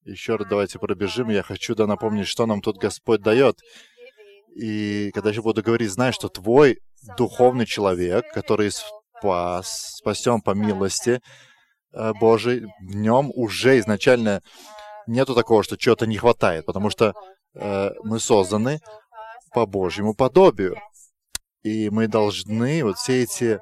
еще 0.04 0.36
раз 0.36 0.46
давайте 0.46 0.78
пробежим. 0.78 1.30
Я 1.30 1.42
хочу 1.42 1.74
да 1.74 1.86
напомнить, 1.86 2.26
что 2.26 2.44
нам 2.44 2.60
тут 2.60 2.76
Господь 2.76 3.22
дает. 3.22 3.58
И 4.54 5.10
когда 5.14 5.30
я 5.30 5.40
буду 5.40 5.62
говорить, 5.62 5.90
знай, 5.90 6.12
что 6.12 6.28
твой 6.28 6.78
духовный 7.16 7.64
человек, 7.64 8.26
который 8.34 8.70
спас, 8.70 9.94
спасен 9.96 10.42
по 10.42 10.50
милости 10.50 11.22
э, 11.92 12.12
Божией, 12.20 12.66
в 12.80 12.94
нем 12.96 13.32
уже 13.34 13.78
изначально 13.78 14.42
нету 15.06 15.34
такого, 15.34 15.62
что 15.62 15.78
чего-то 15.78 16.06
не 16.06 16.18
хватает, 16.18 16.66
потому 16.66 16.90
что 16.90 17.14
э, 17.54 17.90
мы 18.04 18.20
созданы 18.20 18.80
по 19.54 19.64
Божьему 19.64 20.14
подобию. 20.14 20.76
И 21.66 21.90
мы 21.90 22.06
должны 22.06 22.84
вот 22.84 22.96
все 22.96 23.24
эти 23.24 23.58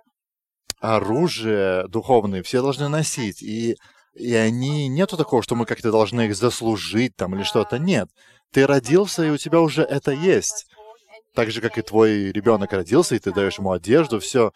оружия 0.78 1.86
духовные 1.86 2.42
все 2.42 2.60
должны 2.60 2.88
носить. 2.88 3.42
И 3.42 3.76
и 4.12 4.34
они 4.34 4.88
нету 4.88 5.16
такого, 5.16 5.42
что 5.42 5.54
мы 5.56 5.64
как-то 5.64 5.90
должны 5.90 6.26
их 6.26 6.36
заслужить 6.36 7.16
там 7.16 7.34
или 7.34 7.44
что-то. 7.44 7.78
Нет. 7.78 8.08
Ты 8.52 8.66
родился, 8.66 9.24
и 9.24 9.30
у 9.30 9.38
тебя 9.38 9.60
уже 9.60 9.82
это 9.82 10.12
есть. 10.12 10.66
Так 11.34 11.50
же, 11.50 11.62
как 11.62 11.78
и 11.78 11.82
твой 11.82 12.30
ребенок 12.30 12.72
родился, 12.74 13.14
и 13.16 13.18
ты 13.18 13.32
даешь 13.32 13.58
ему 13.58 13.72
одежду, 13.72 14.20
все. 14.20 14.52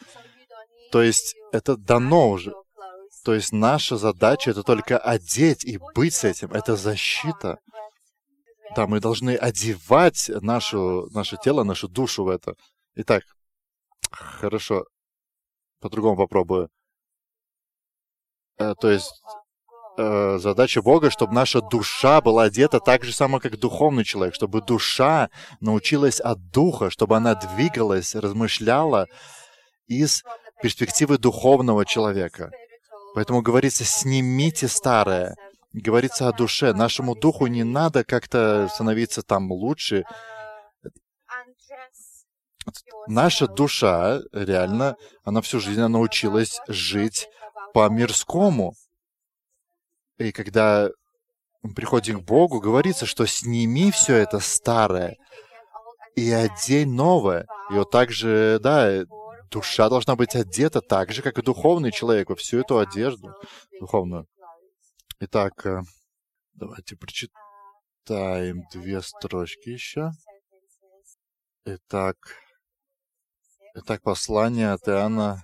То 0.93 1.03
есть 1.03 1.35
это 1.51 1.77
дано 1.77 2.31
уже. 2.31 2.53
То 3.25 3.35
есть 3.35 3.53
наша 3.53 3.97
задача 3.97 4.51
это 4.51 4.63
только 4.63 4.99
одеть 4.99 5.65
и 5.65 5.79
быть 5.95 6.15
с 6.15 6.25
этим. 6.25 6.53
Это 6.53 6.77
защита. 6.77 7.57
Да, 8.77 8.87
мы 8.87 9.01
должны 9.01 9.35
одевать 9.37 10.31
нашу, 10.43 11.09
наше 11.13 11.39
тело, 11.43 11.65
нашу 11.65 11.89
душу 11.89 12.25
в 12.25 12.29
это. 12.29 12.53
Итак, 12.95 13.23
хорошо. 14.11 14.85
По-другому 15.81 16.17
попробую. 16.17 16.69
Э, 18.59 18.75
то 18.81 18.91
есть 18.91 19.23
э, 19.97 20.39
задача 20.39 20.83
Бога, 20.83 21.11
чтобы 21.11 21.33
наша 21.33 21.61
душа 21.61 22.21
была 22.21 22.45
одета 22.45 22.81
так 22.81 23.05
же 23.05 23.13
само, 23.13 23.41
как 23.41 23.59
духовный 23.59 24.05
человек, 24.05 24.35
чтобы 24.35 24.61
душа 24.61 25.31
научилась 25.61 26.21
от 26.21 26.51
духа, 26.51 26.91
чтобы 26.91 27.17
она 27.17 27.35
двигалась, 27.35 28.15
размышляла 28.15 29.07
из 29.87 30.25
перспективы 30.63 31.19
духовного 31.19 31.85
человека. 31.87 32.51
Поэтому 33.15 33.43
говорится, 33.43 33.85
снимите 33.85 34.69
старое, 34.69 35.35
говорится 35.73 36.29
о 36.29 36.33
душе. 36.33 36.73
Нашему 36.73 37.15
духу 37.15 37.47
не 37.47 37.65
надо 37.65 38.05
как-то 38.05 38.69
становиться 38.73 39.23
там 39.23 39.51
лучше. 39.51 40.05
Наша 43.07 43.47
душа, 43.47 44.21
реально, 44.33 44.97
она 45.25 45.41
всю 45.41 45.61
жизнь 45.61 45.81
научилась 45.81 46.61
жить 46.69 47.29
по-мирскому. 47.75 48.75
И 50.19 50.33
когда 50.33 50.91
приходим 51.75 52.21
к 52.21 52.25
Богу, 52.25 52.61
говорится, 52.61 53.07
что 53.07 53.27
сними 53.27 53.91
все 53.91 54.17
это 54.17 54.41
старое 54.41 55.17
и 56.17 56.31
одень 56.31 56.93
новое. 56.93 57.47
И 57.71 57.75
вот 57.75 57.91
так 57.91 58.11
же, 58.11 58.59
да, 58.61 59.05
душа 59.51 59.89
должна 59.89 60.17
быть 60.17 60.35
одета 60.35 60.81
так 60.81 61.13
же, 61.13 61.23
как 61.23 61.39
и 61.39 61.43
духовный 61.43 61.93
человек 61.93 62.31
во 62.31 62.37
всю 62.37 62.61
эту 62.61 62.79
одежду 62.79 63.33
духовную. 63.79 64.27
Итак, 65.21 65.67
э, 65.67 65.83
давайте 66.55 66.97
прочитаем 66.97 68.63
две 68.73 69.01
строчки 69.03 69.71
еще. 69.71 70.11
Итак, 71.65 72.17
итак 73.79 74.03
послание 74.03 74.73
от 74.73 74.89
Иоанна, 74.89 75.41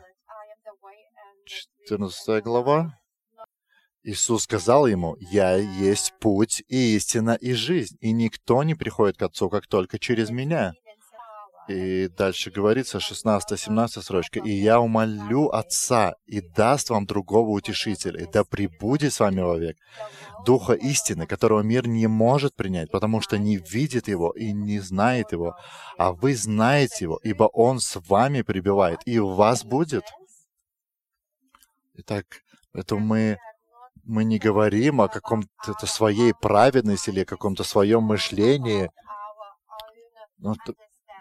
14 1.87 2.43
глава. 2.43 2.99
Иисус 4.03 4.43
сказал 4.43 4.87
ему, 4.87 5.17
«Я 5.21 5.55
есть 5.55 6.13
путь 6.19 6.63
и 6.69 6.97
истина 6.97 7.39
и 7.41 7.53
жизнь, 7.53 7.97
и 8.01 8.13
никто 8.13 8.63
не 8.65 8.75
приходит 8.75 9.17
к 9.17 9.23
Отцу, 9.23 9.49
как 9.49 9.67
только 9.67 9.99
через 9.99 10.31
Меня». 10.31 10.75
И 11.69 12.09
дальше 12.09 12.51
говорится, 12.51 12.99
16-17 12.99 14.03
строчка. 14.03 14.39
«И 14.41 14.51
я 14.51 14.81
умолю 14.81 15.49
Отца, 15.49 16.15
и 16.27 16.41
даст 16.41 16.91
вам 16.91 17.07
другого 17.07 17.51
утешителя, 17.51 18.21
и 18.23 18.31
да 18.31 18.45
пребудет 18.45 19.15
с 19.15 19.21
вами 19.21 19.41
вовек, 19.41 19.77
Духа 20.45 20.75
истины, 20.75 21.27
которого 21.27 21.63
мир 21.63 21.89
не 21.89 22.07
может 22.07 22.55
принять, 22.55 22.91
потому 22.91 23.23
что 23.23 23.39
не 23.39 23.57
видит 23.57 24.09
его 24.09 24.31
и 24.33 24.53
не 24.53 24.79
знает 24.81 25.33
его, 25.33 25.57
а 25.97 26.13
вы 26.13 26.37
знаете 26.37 27.07
его, 27.07 27.19
ибо 27.23 27.45
он 27.45 27.81
с 27.81 27.99
вами 28.09 28.43
пребывает, 28.43 29.01
и 29.07 29.19
у 29.19 29.29
вас 29.29 29.65
будет». 29.65 30.05
Итак, 31.95 32.27
это 32.75 32.97
мы 32.97 33.39
мы 34.07 34.25
не 34.25 34.39
говорим 34.39 35.01
о 35.01 35.09
каком-то 35.09 35.87
своей 35.87 36.35
праведности 36.35 37.09
или 37.09 37.25
каком-то 37.25 37.65
своем 37.65 38.03
мышлении. 38.03 38.91
Но 40.37 40.55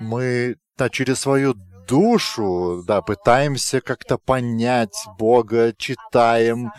мы 0.03 0.57
да, 0.77 0.89
через 0.89 1.19
свою 1.19 1.55
душу 1.88 2.83
да, 2.88 3.01
пытаемся 3.01 3.81
как-то 3.81 4.17
понять 4.17 4.95
Бога, 5.17 5.74
читаем 5.77 6.72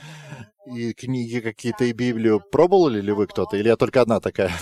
и 0.67 0.93
книги 0.93 1.41
какие-то, 1.41 1.85
и 1.85 1.93
Библию. 1.93 2.41
Пробовали 2.41 3.01
ли 3.01 3.13
вы 3.13 3.27
кто-то? 3.27 3.57
Или 3.57 3.69
я 3.69 3.77
только 3.77 4.01
одна 4.01 4.21
такая? 4.21 4.53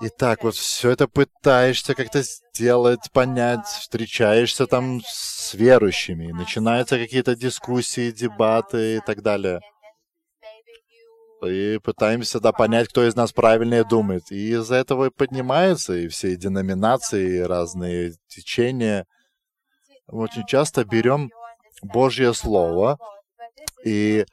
И 0.00 0.08
так 0.08 0.42
вот 0.42 0.54
все 0.54 0.90
это 0.90 1.06
пытаешься 1.06 1.94
как-то 1.94 2.22
сделать, 2.22 3.10
понять, 3.12 3.66
встречаешься 3.66 4.66
там 4.66 5.00
с 5.04 5.54
верующими, 5.54 6.32
начинаются 6.32 6.98
какие-то 6.98 7.36
дискуссии, 7.36 8.10
дебаты 8.10 8.96
и 8.96 9.00
так 9.00 9.22
далее. 9.22 9.60
И 11.44 11.78
пытаемся, 11.78 12.40
да, 12.40 12.52
понять, 12.52 12.88
кто 12.88 13.06
из 13.06 13.16
нас 13.16 13.32
правильнее 13.32 13.84
думает. 13.84 14.30
И 14.30 14.52
из-за 14.52 14.76
этого 14.76 15.06
и 15.06 15.10
поднимаются 15.10 15.94
и 15.94 16.08
все 16.08 16.32
и 16.32 16.36
деноминации, 16.36 17.38
и 17.38 17.40
разные 17.40 18.14
течения. 18.28 19.06
Мы 20.06 20.20
очень 20.24 20.46
часто 20.46 20.84
берем 20.84 21.30
Божье 21.82 22.32
Слово 22.34 22.98
и 23.84 24.24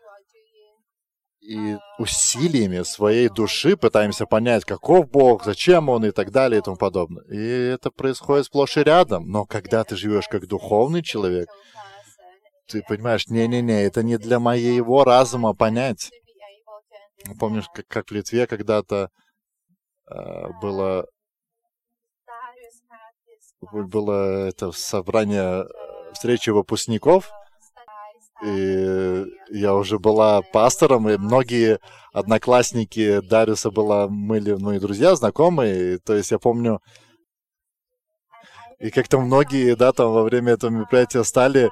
и 1.50 1.78
усилиями 1.98 2.84
своей 2.84 3.28
души 3.28 3.76
пытаемся 3.76 4.28
понять, 4.28 4.66
каков 4.66 5.10
Бог, 5.10 5.44
зачем 5.44 5.90
Он 5.90 6.06
и 6.06 6.12
так 6.12 6.32
далее 6.32 6.60
и 6.60 6.64
тому 6.64 6.78
подобное. 6.78 7.24
И 7.24 7.40
это 7.40 7.90
происходит 7.90 8.46
сплошь 8.46 8.78
и 8.78 8.84
рядом. 8.84 9.32
Но 9.32 9.46
когда 9.46 9.84
ты 9.84 9.96
живешь 9.96 10.28
как 10.28 10.48
духовный 10.48 11.02
человек, 11.02 11.50
ты 12.68 12.84
понимаешь, 12.88 13.28
не-не-не, 13.28 13.84
это 13.84 14.04
не 14.04 14.18
для 14.18 14.40
моего 14.40 15.04
разума 15.04 15.56
понять. 15.56 16.12
Помнишь, 17.40 17.68
как, 17.74 17.88
как 17.88 18.10
в 18.10 18.12
Литве 18.12 18.48
когда-то 18.48 19.10
э, 20.10 20.48
было 20.62 21.06
было 23.62 24.48
это 24.48 24.72
собрание 24.72 25.64
э, 25.64 26.14
встречи 26.14 26.50
выпускников, 26.50 27.30
и 28.44 29.26
я 29.50 29.76
уже 29.76 30.00
была 30.00 30.42
пастором, 30.42 31.10
и 31.10 31.18
многие 31.18 31.80
одноклассники 32.14 33.20
Дариуса 33.20 33.70
была, 33.70 34.08
были 34.08 34.54
мои 34.54 34.80
друзья, 34.80 35.16
знакомые. 35.16 36.00
То 36.00 36.16
есть 36.16 36.32
я 36.32 36.40
помню, 36.40 36.82
и 38.80 38.92
как-то 38.92 39.20
многие, 39.20 39.76
да, 39.76 39.92
там 39.92 40.14
во 40.14 40.24
время 40.24 40.54
этого 40.54 40.72
мероприятия 40.72 41.24
стали 41.26 41.70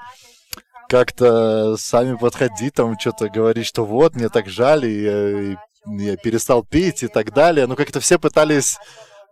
как-то 0.89 1.78
сами 1.78 2.15
подходить, 2.15 2.73
там 2.73 2.97
что-то 3.00 3.30
говорить, 3.30 3.65
что 3.65 3.86
вот, 3.86 4.15
мне 4.15 4.30
так 4.30 4.47
жаль, 4.47 4.86
и 4.86 5.02
я, 5.02 5.52
и 5.52 5.56
я 5.86 6.17
перестал 6.17 6.63
пить 6.63 7.04
и 7.04 7.08
так 7.08 7.34
далее. 7.34 7.67
Ну, 7.67 7.76
как-то 7.76 8.00
все 8.00 8.17
пытались, 8.19 8.78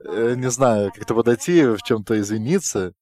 э, 0.04 0.36
не 0.36 0.50
знаю, 0.50 0.92
как-то 0.94 1.16
подойти, 1.16 1.66
в 1.66 1.82
чем-то 1.82 2.20
извиниться. 2.20 2.94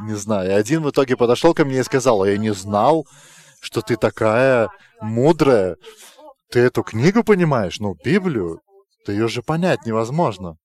Не 0.00 0.14
знаю. 0.14 0.50
И 0.50 0.54
один 0.54 0.82
в 0.82 0.90
итоге 0.90 1.16
подошел 1.16 1.54
ко 1.54 1.64
мне 1.64 1.80
и 1.80 1.84
сказал, 1.84 2.24
я 2.24 2.38
не 2.38 2.54
знал, 2.54 3.06
что 3.60 3.80
ты 3.80 3.96
такая 3.96 4.70
мудрая. 5.00 5.76
Ты 6.50 6.60
эту 6.60 6.82
книгу 6.82 7.24
понимаешь? 7.24 7.80
Ну, 7.80 7.96
Библию? 8.04 8.60
Ты 9.04 9.12
ее 9.12 9.28
же 9.28 9.42
понять 9.42 9.86
невозможно. 9.86 10.56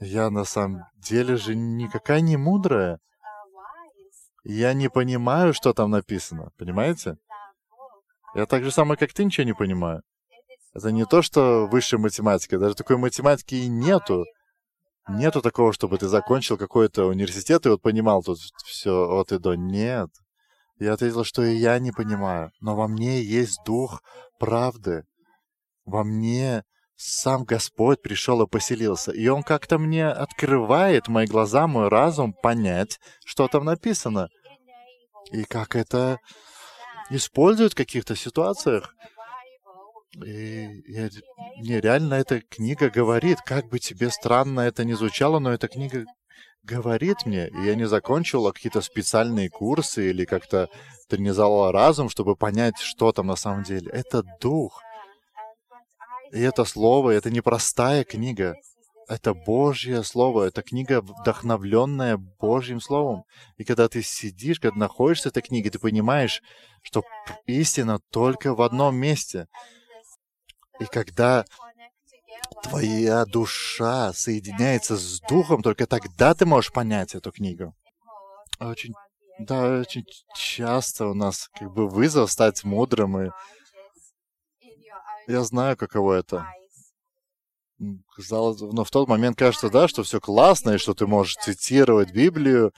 Я 0.00 0.30
на 0.30 0.44
самом 0.44 0.84
деле 0.96 1.36
же 1.36 1.54
никакая 1.54 2.20
не 2.20 2.36
мудрая. 2.36 2.98
Я 4.44 4.72
не 4.72 4.88
понимаю, 4.88 5.52
что 5.54 5.72
там 5.72 5.90
написано. 5.90 6.52
Понимаете? 6.56 7.18
Я 8.34 8.46
так 8.46 8.64
же 8.64 8.70
самое, 8.70 8.98
как 8.98 9.12
ты, 9.12 9.24
ничего 9.24 9.44
не 9.44 9.54
понимаю. 9.54 10.02
Это 10.72 10.92
не 10.92 11.04
то, 11.04 11.20
что 11.20 11.66
высшая 11.66 11.98
математика. 11.98 12.58
Даже 12.58 12.74
такой 12.74 12.96
математики 12.96 13.56
и 13.56 13.68
нету. 13.68 14.24
Нету 15.08 15.42
такого, 15.42 15.72
чтобы 15.72 15.98
ты 15.98 16.06
закончил 16.06 16.56
какой-то 16.56 17.06
университет 17.06 17.66
и 17.66 17.68
вот 17.68 17.82
понимал 17.82 18.22
тут 18.22 18.38
все 18.64 19.08
от 19.10 19.32
и 19.32 19.38
до. 19.38 19.54
Нет. 19.54 20.10
Я 20.78 20.94
ответил, 20.94 21.24
что 21.24 21.42
и 21.42 21.56
я 21.56 21.78
не 21.78 21.90
понимаю, 21.92 22.52
но 22.60 22.74
во 22.74 22.88
мне 22.88 23.20
есть 23.22 23.58
дух 23.66 24.02
правды. 24.38 25.04
Во 25.84 26.04
мне 26.04 26.64
сам 27.02 27.44
Господь 27.44 28.02
пришел 28.02 28.42
и 28.42 28.46
поселился. 28.46 29.10
И 29.10 29.26
Он 29.28 29.42
как-то 29.42 29.78
мне 29.78 30.06
открывает 30.06 31.08
мои 31.08 31.26
глаза, 31.26 31.66
мой 31.66 31.88
разум 31.88 32.34
понять, 32.34 33.00
что 33.24 33.48
там 33.48 33.64
написано. 33.64 34.28
И 35.32 35.44
как 35.44 35.76
это 35.76 36.18
используют 37.08 37.72
в 37.72 37.76
каких-то 37.76 38.14
ситуациях. 38.16 38.94
И 40.22 40.82
я, 40.88 41.08
мне 41.56 41.80
реально 41.80 42.14
эта 42.14 42.42
книга 42.42 42.90
говорит, 42.90 43.38
как 43.46 43.70
бы 43.70 43.78
тебе 43.78 44.10
странно 44.10 44.60
это 44.60 44.84
ни 44.84 44.92
звучало, 44.92 45.38
но 45.38 45.52
эта 45.52 45.68
книга 45.68 46.04
говорит 46.64 47.24
мне, 47.24 47.48
и 47.48 47.62
я 47.62 47.76
не 47.76 47.86
закончила 47.86 48.52
какие-то 48.52 48.82
специальные 48.82 49.48
курсы 49.48 50.10
или 50.10 50.26
как-то 50.26 50.68
тренировала 51.08 51.72
разум, 51.72 52.10
чтобы 52.10 52.36
понять, 52.36 52.78
что 52.78 53.12
там 53.12 53.28
на 53.28 53.36
самом 53.36 53.62
деле. 53.62 53.90
Это 53.90 54.22
дух. 54.40 54.82
И 56.32 56.40
это 56.40 56.64
слово, 56.64 57.10
это 57.10 57.30
не 57.30 57.40
простая 57.40 58.04
книга. 58.04 58.54
Это 59.08 59.34
Божье 59.34 60.04
Слово, 60.04 60.44
это 60.44 60.62
книга, 60.62 61.00
вдохновленная 61.00 62.16
Божьим 62.16 62.80
Словом. 62.80 63.24
И 63.56 63.64
когда 63.64 63.88
ты 63.88 64.02
сидишь, 64.02 64.60
когда 64.60 64.78
находишься 64.78 65.28
в 65.28 65.32
этой 65.32 65.42
книге, 65.42 65.70
ты 65.70 65.80
понимаешь, 65.80 66.42
что 66.82 67.02
истина 67.46 67.98
только 68.12 68.54
в 68.54 68.62
одном 68.62 68.94
месте. 68.94 69.48
И 70.78 70.84
когда 70.84 71.44
твоя 72.62 73.24
душа 73.24 74.12
соединяется 74.12 74.96
с 74.96 75.18
духом, 75.28 75.62
только 75.62 75.88
тогда 75.88 76.32
ты 76.34 76.46
можешь 76.46 76.72
понять 76.72 77.16
эту 77.16 77.32
книгу. 77.32 77.74
Очень, 78.60 78.94
да, 79.40 79.80
очень 79.80 80.04
часто 80.36 81.08
у 81.08 81.14
нас 81.14 81.48
как 81.58 81.72
бы 81.72 81.88
вызов 81.88 82.30
стать 82.30 82.62
мудрым, 82.62 83.20
и 83.20 83.30
я 85.30 85.42
знаю, 85.44 85.76
каково 85.76 86.14
это. 86.14 86.46
Но 87.78 88.84
в 88.84 88.90
тот 88.90 89.08
момент 89.08 89.38
кажется, 89.38 89.70
да, 89.70 89.88
что 89.88 90.02
все 90.02 90.20
классно, 90.20 90.70
и 90.72 90.78
что 90.78 90.92
ты 90.92 91.06
можешь 91.06 91.36
цитировать 91.36 92.12
Библию, 92.12 92.72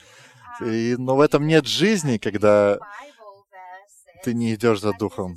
и, 0.61 0.95
но 0.97 1.15
в 1.15 1.21
этом 1.21 1.45
нет 1.45 1.65
жизни, 1.65 2.17
когда 2.17 2.77
ты 4.23 4.33
не 4.33 4.53
идешь 4.53 4.79
за 4.79 4.93
духом. 4.93 5.35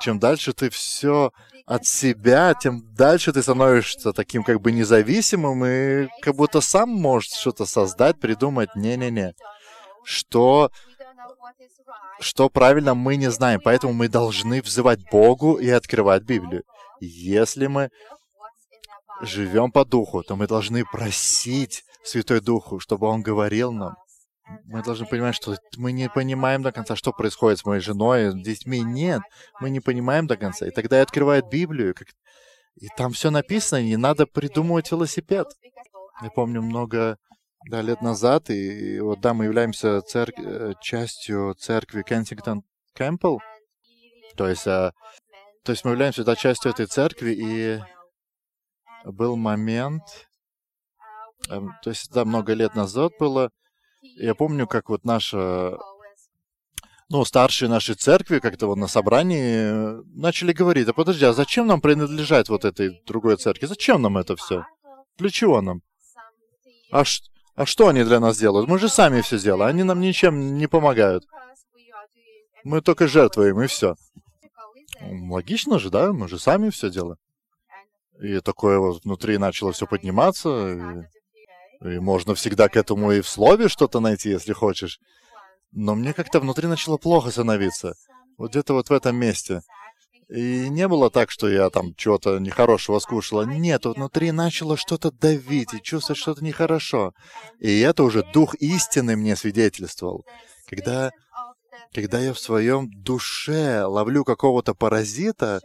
Чем 0.00 0.18
дальше 0.18 0.52
ты 0.52 0.68
все 0.70 1.30
от 1.64 1.86
себя, 1.86 2.54
тем 2.54 2.82
дальше 2.94 3.32
ты 3.32 3.42
становишься 3.42 4.12
таким 4.12 4.42
как 4.42 4.60
бы 4.60 4.72
независимым 4.72 5.64
и 5.64 6.08
как 6.20 6.34
будто 6.34 6.60
сам 6.60 6.90
можешь 6.90 7.30
что-то 7.30 7.66
создать, 7.66 8.20
придумать. 8.20 8.74
Не-не-не. 8.74 9.34
Что, 10.04 10.70
что 12.20 12.48
правильно, 12.48 12.94
мы 12.94 13.16
не 13.16 13.30
знаем, 13.30 13.60
поэтому 13.62 13.92
мы 13.92 14.08
должны 14.08 14.62
взывать 14.62 15.00
Богу 15.10 15.54
и 15.54 15.68
открывать 15.68 16.22
Библию. 16.22 16.62
Если 17.00 17.66
мы 17.66 17.90
живем 19.22 19.70
по 19.70 19.84
духу, 19.84 20.22
то 20.22 20.36
мы 20.36 20.46
должны 20.46 20.84
просить 20.84 21.84
Святой 22.02 22.40
Духу, 22.40 22.78
чтобы 22.78 23.06
Он 23.08 23.22
говорил 23.22 23.72
нам. 23.72 23.96
Мы 24.64 24.82
должны 24.82 25.06
понимать, 25.06 25.34
что 25.34 25.56
мы 25.76 25.90
не 25.90 26.08
понимаем 26.08 26.62
до 26.62 26.70
конца, 26.70 26.94
что 26.94 27.12
происходит 27.12 27.58
с 27.58 27.64
моей 27.64 27.80
женой, 27.80 28.30
с 28.30 28.34
детьми. 28.34 28.80
Нет, 28.80 29.20
мы 29.60 29.70
не 29.70 29.80
понимаем 29.80 30.26
до 30.28 30.36
конца. 30.36 30.66
И 30.66 30.70
тогда 30.70 30.98
я 30.98 31.02
открываю 31.02 31.42
Библию, 31.44 31.94
как... 31.94 32.08
и 32.76 32.86
там 32.96 33.12
все 33.12 33.30
написано, 33.30 33.82
не 33.82 33.96
надо 33.96 34.26
придумывать 34.26 34.90
велосипед. 34.92 35.48
Я 36.22 36.30
помню 36.30 36.62
много 36.62 37.18
да, 37.64 37.82
лет 37.82 38.02
назад, 38.02 38.50
и, 38.50 38.96
и 38.96 39.00
вот 39.00 39.20
да, 39.20 39.34
мы 39.34 39.44
являемся 39.44 40.00
церк... 40.02 40.34
Э, 40.38 40.74
частью 40.80 41.54
церкви 41.58 42.02
Кенсингтон 42.02 42.62
Кэмпл, 42.94 43.38
то 44.36 44.48
есть, 44.48 44.66
а, 44.66 44.92
то 45.64 45.72
есть 45.72 45.84
мы 45.84 45.92
являемся 45.92 46.24
да, 46.24 46.36
частью 46.36 46.70
этой 46.70 46.86
церкви, 46.86 47.32
и 47.32 47.80
был 49.04 49.36
момент, 49.36 50.02
а, 51.48 51.60
то 51.82 51.90
есть 51.90 52.12
да, 52.12 52.24
много 52.24 52.52
лет 52.52 52.74
назад 52.74 53.12
было, 53.18 53.50
я 54.16 54.34
помню, 54.34 54.66
как 54.66 54.88
вот 54.88 55.04
наша, 55.04 55.76
ну, 57.08 57.24
старшие 57.24 57.68
нашей 57.68 57.94
церкви 57.94 58.38
как-то 58.38 58.66
вот 58.66 58.76
на 58.76 58.86
собрании 58.86 60.04
начали 60.16 60.52
говорить, 60.52 60.88
а 60.88 60.92
подожди, 60.92 61.24
а 61.24 61.32
зачем 61.32 61.66
нам 61.66 61.80
принадлежать 61.80 62.48
вот 62.48 62.64
этой 62.64 63.02
другой 63.06 63.36
церкви? 63.36 63.66
Зачем 63.66 64.02
нам 64.02 64.18
это 64.18 64.36
все? 64.36 64.64
Для 65.18 65.30
чего 65.30 65.60
нам? 65.60 65.82
А, 66.90 67.04
ш... 67.04 67.22
а 67.56 67.64
что 67.64 67.88
они 67.88 68.04
для 68.04 68.20
нас 68.20 68.38
делают? 68.38 68.68
Мы 68.68 68.78
же 68.78 68.88
сами 68.88 69.22
все 69.22 69.38
делаем, 69.38 69.70
они 69.70 69.82
нам 69.82 70.00
ничем 70.00 70.58
не 70.58 70.66
помогают. 70.66 71.24
Мы 72.64 72.82
только 72.82 73.08
жертвуем, 73.08 73.62
и 73.62 73.66
все. 73.66 73.96
Логично 75.00 75.78
же, 75.78 75.90
да? 75.90 76.12
Мы 76.12 76.28
же 76.28 76.38
сами 76.38 76.70
все 76.70 76.90
делаем. 76.90 77.16
И 78.20 78.40
такое 78.40 78.78
вот 78.78 79.04
внутри 79.04 79.38
начало 79.38 79.72
все 79.72 79.86
подниматься. 79.86 81.06
И, 81.82 81.94
и 81.94 81.98
можно 81.98 82.34
всегда 82.34 82.68
к 82.68 82.76
этому 82.76 83.12
и 83.12 83.20
в 83.20 83.28
слове 83.28 83.68
что-то 83.68 84.00
найти, 84.00 84.30
если 84.30 84.52
хочешь. 84.52 84.98
Но 85.72 85.94
мне 85.94 86.12
как-то 86.12 86.40
внутри 86.40 86.66
начало 86.66 86.96
плохо 86.96 87.30
становиться. 87.30 87.94
Вот 88.36 88.50
где-то 88.50 88.74
вот 88.74 88.88
в 88.90 88.92
этом 88.92 89.16
месте. 89.16 89.62
И 90.28 90.68
не 90.68 90.88
было 90.88 91.08
так, 91.08 91.30
что 91.30 91.48
я 91.48 91.70
там 91.70 91.94
чего-то 91.94 92.38
нехорошего 92.38 92.98
скушала. 92.98 93.42
Нет, 93.42 93.84
внутри 93.84 94.32
начало 94.32 94.76
что-то 94.76 95.12
давить 95.12 95.72
и 95.72 95.82
чувствовать 95.82 96.18
что-то 96.18 96.42
нехорошо. 96.44 97.12
И 97.60 97.80
это 97.80 98.02
уже 98.02 98.24
дух 98.32 98.54
истины 98.56 99.16
мне 99.16 99.36
свидетельствовал. 99.36 100.26
Когда, 100.66 101.12
когда 101.94 102.18
я 102.18 102.32
в 102.32 102.40
своем 102.40 102.90
душе 102.90 103.84
ловлю 103.84 104.24
какого-то 104.24 104.74
паразита, 104.74 105.60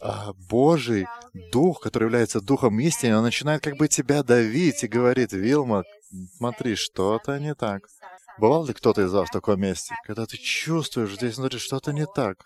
а, 0.00 0.32
Божий 0.48 1.06
Дух, 1.50 1.80
который 1.80 2.04
является 2.04 2.40
Духом 2.40 2.78
истины, 2.80 3.16
он 3.16 3.24
начинает 3.24 3.62
как 3.62 3.76
бы 3.76 3.88
тебя 3.88 4.22
давить 4.22 4.84
и 4.84 4.88
говорит, 4.88 5.32
Вилма, 5.32 5.84
смотри, 6.36 6.76
что-то 6.76 7.38
не 7.40 7.54
так. 7.54 7.82
Бывал 8.38 8.66
ли 8.66 8.74
кто-то 8.74 9.02
из 9.02 9.12
вас 9.12 9.28
в 9.28 9.32
таком 9.32 9.60
месте, 9.60 9.94
когда 10.04 10.26
ты 10.26 10.36
чувствуешь 10.36 11.16
здесь 11.16 11.38
внутри 11.38 11.58
что-то 11.58 11.92
не 11.92 12.06
так? 12.06 12.44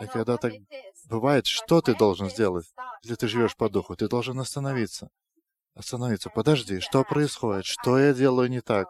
И 0.00 0.06
когда 0.06 0.36
так 0.36 0.52
бывает, 1.08 1.46
что 1.46 1.80
ты 1.80 1.94
должен 1.94 2.30
сделать, 2.30 2.66
если 3.02 3.16
ты 3.16 3.28
живешь 3.28 3.56
по 3.56 3.68
духу? 3.68 3.96
Ты 3.96 4.08
должен 4.08 4.38
остановиться. 4.38 5.08
Остановиться. 5.74 6.30
Подожди, 6.30 6.80
что 6.80 7.04
происходит? 7.04 7.64
Что 7.64 7.98
я 7.98 8.12
делаю 8.12 8.50
не 8.50 8.60
так? 8.60 8.88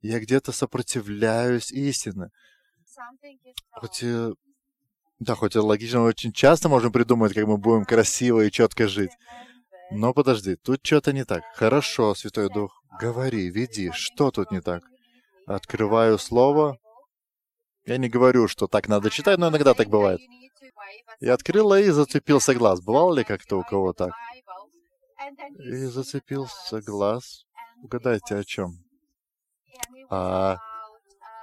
Я 0.00 0.20
где-то 0.20 0.52
сопротивляюсь 0.52 1.72
истине. 1.72 2.30
Хоть 3.70 4.04
да, 5.20 5.34
хоть 5.36 5.52
это 5.52 5.62
логично, 5.62 6.00
мы 6.00 6.06
очень 6.06 6.32
часто 6.32 6.68
можем 6.68 6.92
придумать, 6.92 7.32
как 7.32 7.46
мы 7.46 7.56
будем 7.56 7.84
красиво 7.84 8.40
и 8.40 8.50
четко 8.50 8.88
жить. 8.88 9.12
Но 9.90 10.12
подожди, 10.12 10.56
тут 10.56 10.84
что-то 10.84 11.12
не 11.12 11.24
так. 11.24 11.44
Хорошо, 11.54 12.14
Святой 12.14 12.50
Дух, 12.50 12.82
говори, 13.00 13.48
веди, 13.48 13.90
что 13.92 14.30
тут 14.30 14.50
не 14.50 14.60
так? 14.60 14.82
Открываю 15.46 16.18
слово. 16.18 16.78
Я 17.86 17.98
не 17.98 18.08
говорю, 18.08 18.48
что 18.48 18.66
так 18.66 18.88
надо 18.88 19.10
читать, 19.10 19.38
но 19.38 19.48
иногда 19.48 19.74
так 19.74 19.88
бывает. 19.88 20.20
Я 21.20 21.34
открыла 21.34 21.80
и 21.80 21.90
зацепился 21.90 22.54
глаз. 22.54 22.80
Бывало 22.80 23.14
ли 23.14 23.24
как-то 23.24 23.58
у 23.58 23.62
кого 23.62 23.92
так? 23.92 24.12
И 25.58 25.84
зацепился 25.86 26.80
глаз. 26.80 27.44
Угадайте, 27.82 28.36
о 28.36 28.44
чем? 28.44 28.78
А 30.10 30.56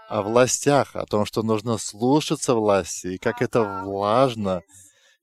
о 0.09 0.21
властях, 0.23 0.95
о 0.95 1.05
том, 1.05 1.25
что 1.25 1.41
нужно 1.41 1.77
слушаться 1.77 2.53
власти, 2.53 3.07
и 3.07 3.17
как 3.17 3.41
это 3.41 3.63
влажно, 3.85 4.61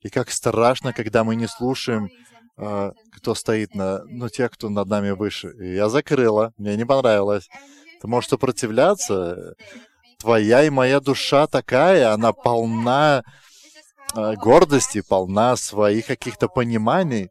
и 0.00 0.08
как 0.08 0.30
страшно, 0.30 0.94
когда 0.94 1.24
мы 1.24 1.36
не 1.36 1.46
слушаем, 1.46 2.08
э, 2.56 2.92
кто 3.12 3.34
стоит 3.34 3.74
на, 3.74 4.02
ну, 4.06 4.30
тех, 4.30 4.50
кто 4.50 4.70
над 4.70 4.88
нами 4.88 5.10
выше. 5.10 5.54
И 5.60 5.74
я 5.74 5.90
закрыла, 5.90 6.54
мне 6.56 6.74
не 6.76 6.86
понравилось. 6.86 7.48
Ты 8.00 8.08
можешь 8.08 8.30
сопротивляться. 8.30 9.54
Твоя 10.18 10.64
и 10.64 10.70
моя 10.70 10.98
душа 10.98 11.46
такая, 11.46 12.12
она 12.12 12.32
полна 12.32 13.22
э, 14.16 14.34
гордости, 14.34 15.00
полна 15.00 15.54
своих 15.54 16.06
каких-то 16.06 16.48
пониманий. 16.48 17.30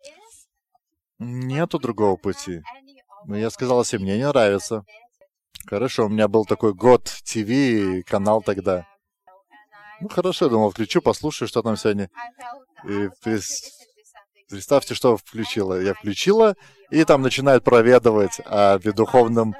Нету 1.19 1.79
другого 1.79 2.15
пути. 2.15 2.61
Я 3.27 3.49
сказала 3.49 3.83
себе, 3.83 4.03
мне 4.03 4.17
не 4.17 4.27
нравится. 4.27 4.85
Хорошо, 5.65 6.05
у 6.05 6.09
меня 6.09 6.29
был 6.29 6.45
такой 6.45 6.73
год 6.73 7.03
ТВ 7.03 8.07
канал 8.07 8.41
тогда. 8.41 8.87
Ну 9.99 10.07
хорошо, 10.07 10.45
я 10.45 10.51
думал, 10.51 10.71
включу, 10.71 11.01
послушаю, 11.01 11.49
что 11.49 11.61
там 11.61 11.75
сегодня. 11.75 12.09
И 12.87 13.09
представьте, 14.47 14.93
что 14.93 15.17
включила. 15.17 15.81
Я 15.81 15.93
включила, 15.93 16.55
и 16.89 17.03
там 17.03 17.21
начинают 17.21 17.65
проведывать 17.65 18.39
о 18.45 18.79
духовном, 18.79 19.55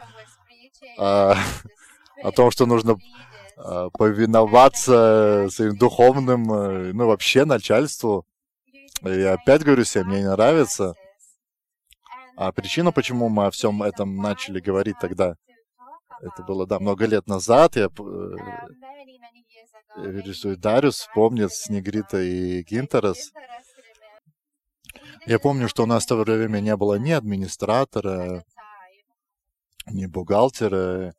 о, 0.97 1.35
о 2.23 2.31
том, 2.31 2.51
что 2.51 2.65
нужно 2.65 2.97
а, 3.57 3.89
повиноваться 3.89 5.47
своим 5.49 5.77
духовным, 5.77 6.51
э, 6.51 6.93
ну 6.93 7.07
вообще 7.07 7.45
начальству. 7.45 8.25
И 9.03 9.21
опять 9.21 9.63
говорю 9.63 9.83
себе, 9.83 10.03
мне 10.03 10.19
не 10.19 10.29
нравится. 10.29 10.93
А 12.35 12.51
причина, 12.51 12.91
почему 12.91 13.29
мы 13.29 13.47
о 13.47 13.51
всем 13.51 13.81
этом 13.81 14.17
начали 14.17 14.59
говорить 14.59 14.97
тогда, 14.99 15.35
это 16.21 16.43
было, 16.43 16.65
да, 16.65 16.79
много 16.79 17.05
лет 17.05 17.27
назад. 17.27 17.75
Я 17.75 17.89
рисую 19.97 20.57
Дариус 20.57 20.99
вспомнит 20.99 21.51
с 21.51 21.69
Негрита 21.69 22.21
и 22.21 22.63
Гинтерас. 22.63 23.31
Я 25.25 25.39
помню, 25.39 25.67
что 25.67 25.83
у 25.83 25.85
нас 25.85 26.05
в 26.05 26.07
то 26.07 26.15
время 26.15 26.59
не 26.59 26.75
было 26.75 26.95
ни 26.95 27.11
администратора, 27.11 28.45
ни 29.87 30.05
бухгалтера. 30.05 31.13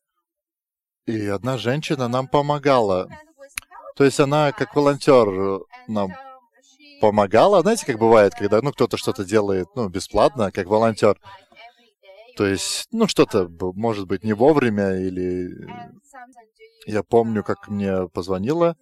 И 1.08 1.26
одна 1.26 1.56
женщина 1.56 2.06
нам 2.06 2.28
помогала. 2.28 3.08
То 3.96 4.04
есть 4.04 4.20
она 4.20 4.52
как 4.52 4.76
волонтер 4.76 5.62
нам 5.86 6.12
помогала. 7.00 7.62
Знаете, 7.62 7.86
как 7.86 7.98
бывает, 7.98 8.34
когда 8.34 8.60
ну, 8.60 8.72
кто-то 8.72 8.98
что-то 8.98 9.24
делает 9.24 9.68
ну, 9.74 9.88
бесплатно, 9.88 10.52
как 10.52 10.66
волонтер. 10.66 11.18
То 12.36 12.46
есть, 12.46 12.88
ну, 12.92 13.08
что-то, 13.08 13.48
может 13.74 14.06
быть, 14.06 14.22
не 14.22 14.34
вовремя, 14.34 14.98
или... 14.98 15.48
Я 16.86 17.02
помню, 17.02 17.42
как 17.42 17.68
мне 17.68 18.06
позвонила 18.08 18.76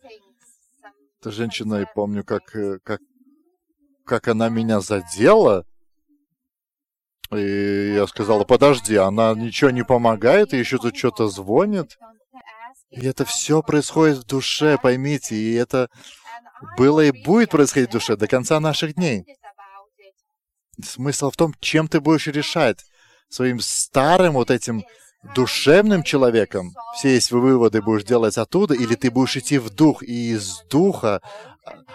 эта 1.21 1.31
женщина, 1.31 1.83
и 1.83 1.87
помню, 1.95 2.25
как, 2.25 2.57
э, 2.57 2.81
как, 2.83 3.01
как 4.05 4.27
она 4.27 4.49
меня 4.49 4.81
задела. 4.81 5.65
И 7.33 7.95
я 7.95 8.07
сказала, 8.09 8.45
подожди, 8.45 8.97
она 8.97 9.33
ничего 9.35 9.71
не 9.71 9.85
помогает, 9.85 10.53
и 10.53 10.59
еще 10.59 10.79
тут 10.79 10.97
что-то 10.97 11.29
звонит. 11.29 11.97
И 12.91 13.07
это 13.07 13.25
все 13.25 13.63
происходит 13.63 14.19
в 14.19 14.27
душе, 14.27 14.79
поймите, 14.81 15.35
и 15.35 15.55
это 15.55 15.89
было 16.77 17.01
и 17.05 17.11
будет 17.11 17.51
происходить 17.51 17.91
в 17.91 17.93
душе 17.93 18.17
до 18.17 18.27
конца 18.27 18.61
наших 18.61 18.95
дней. 18.95 19.25
Смысл 20.83 21.31
в 21.31 21.37
том, 21.37 21.55
чем 21.61 21.89
ты 21.89 22.01
будешь 22.01 22.27
решать 22.27 22.85
своим 23.29 23.61
старым 23.61 24.35
вот 24.35 24.51
этим 24.51 24.85
душевным 25.35 26.03
человеком, 26.03 26.73
все 26.95 27.15
есть 27.15 27.33
выводы 27.33 27.83
будешь 27.83 28.05
делать 28.05 28.39
оттуда, 28.39 28.75
или 28.75 28.95
ты 28.95 29.11
будешь 29.11 29.37
идти 29.37 29.59
в 29.59 29.71
дух 29.71 30.03
и 30.03 30.31
из 30.33 30.63
духа 30.71 31.21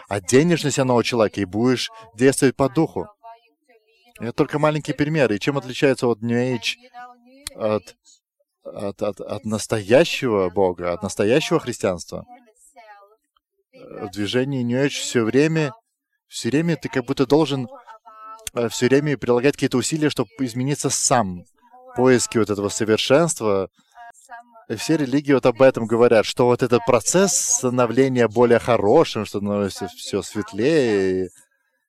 оденешь 0.09 0.63
на 0.63 0.71
себя 0.71 0.85
нового 0.85 1.03
человека 1.03 1.39
и 1.39 1.45
будешь 1.45 1.89
действовать 2.15 2.55
по 2.55 2.69
духу. 2.69 3.07
Это 4.19 4.33
только 4.33 4.59
маленький 4.59 4.93
пример. 4.93 5.31
И 5.31 5.39
чем 5.39 5.57
отличается 5.57 6.07
от 6.07 6.21
New 6.21 6.37
Age 6.37 6.75
от, 7.55 7.95
от, 8.63 9.01
от, 9.01 9.19
от 9.21 9.45
настоящего 9.45 10.49
Бога, 10.49 10.93
от 10.93 11.03
настоящего 11.03 11.59
христианства? 11.59 12.25
В 13.73 14.11
движении 14.11 14.63
New 14.63 14.77
Age 14.77 14.89
все 14.89 15.23
время, 15.23 15.73
все 16.27 16.49
время 16.49 16.75
ты 16.77 16.89
как 16.89 17.05
будто 17.05 17.25
должен 17.25 17.67
Э, 18.53 18.67
все 18.69 18.87
время 18.87 19.17
прилагать 19.17 19.53
какие-то 19.53 19.77
усилия, 19.77 20.09
чтобы 20.09 20.29
измениться 20.39 20.89
сам. 20.89 21.43
Поиски 21.95 22.37
вот 22.37 22.49
этого 22.49 22.69
совершенства. 22.69 23.69
И 24.69 24.75
все 24.75 24.97
религии 24.97 25.33
вот 25.33 25.45
об 25.45 25.61
этом 25.61 25.85
говорят, 25.85 26.25
что 26.25 26.45
вот 26.45 26.63
этот 26.63 26.85
процесс 26.85 27.33
становления 27.33 28.27
более 28.27 28.59
хорошим, 28.59 29.25
что 29.25 29.39
становится 29.39 29.87
все 29.87 30.21
светлее. 30.21 31.29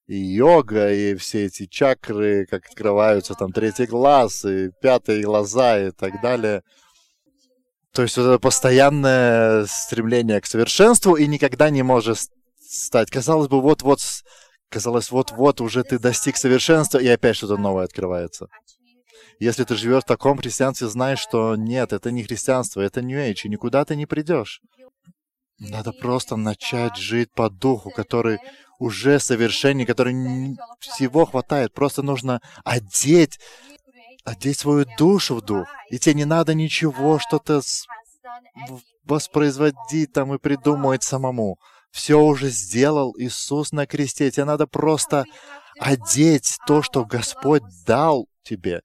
И 0.07 0.17
йога, 0.17 0.93
и 0.93 1.15
все 1.15 1.47
эти 1.47 1.67
чакры, 1.67 2.47
как 2.47 2.67
открываются, 2.67 3.35
там, 3.35 3.53
третий 3.53 3.87
глаз, 3.87 4.45
и 4.45 4.71
пятые 4.81 5.23
глаза, 5.23 5.89
и 5.89 5.91
так 5.91 6.21
далее. 6.21 6.63
То 7.93 8.03
есть 8.03 8.17
это 8.17 8.39
постоянное 8.39 9.67
стремление 9.67 10.41
к 10.41 10.47
совершенству 10.47 11.15
и 11.15 11.27
никогда 11.27 11.71
не 11.71 11.83
может 11.83 12.19
стать. 12.59 13.11
Казалось 13.11 13.49
бы, 13.49 13.61
вот-вот, 13.61 14.01
казалось, 14.71 15.11
вот-вот 15.11 15.61
уже 15.61 15.85
ты 15.85 15.99
достиг 15.99 16.37
совершенства, 16.37 16.99
и 16.99 17.07
опять 17.07 17.37
что-то 17.37 17.57
новое 17.57 17.85
открывается. 17.85 18.49
Если 19.39 19.65
ты 19.65 19.75
живешь 19.75 20.05
в 20.05 20.07
таком 20.07 20.39
христианстве, 20.39 20.89
знаешь, 20.89 21.19
что 21.19 21.57
нет, 21.57 21.93
это 21.93 22.11
не 22.11 22.23
христианство, 22.23 22.81
это 22.81 23.03
New 23.03 23.19
Age, 23.19 23.41
и 23.45 23.49
никуда 23.49 23.85
ты 23.85 23.97
не 23.97 24.07
придешь. 24.07 24.61
Надо 25.71 25.93
просто 25.93 26.35
начать 26.37 26.97
жить 26.97 27.33
по 27.33 27.49
духу, 27.49 27.91
который 27.91 28.39
уже 28.81 29.21
совершеннее, 29.21 29.87
который 29.87 30.57
всего 30.81 31.25
хватает. 31.25 31.73
Просто 31.73 32.03
нужно 32.03 32.41
одеть, 32.65 33.39
одеть 34.25 34.59
свою 34.59 34.87
душу 34.99 35.37
в 35.37 35.43
дух. 35.43 35.69
И 35.89 36.01
тебе 36.01 36.15
не 36.15 36.25
надо 36.25 36.55
ничего, 36.55 37.21
что-то 37.21 37.61
воспроизводить 39.05 40.13
там 40.13 40.35
и 40.35 40.39
придумывать 40.39 41.05
самому. 41.05 41.59
Все 41.93 42.19
уже 42.19 42.49
сделал 42.49 43.15
Иисус 43.17 43.71
на 43.71 43.87
кресте. 43.87 44.33
Тебе 44.33 44.47
надо 44.47 44.67
просто 44.67 45.27
одеть 45.79 46.59
то, 46.67 46.83
что 46.83 47.05
Господь 47.05 47.63
дал 47.87 48.27
тебе. 48.43 48.83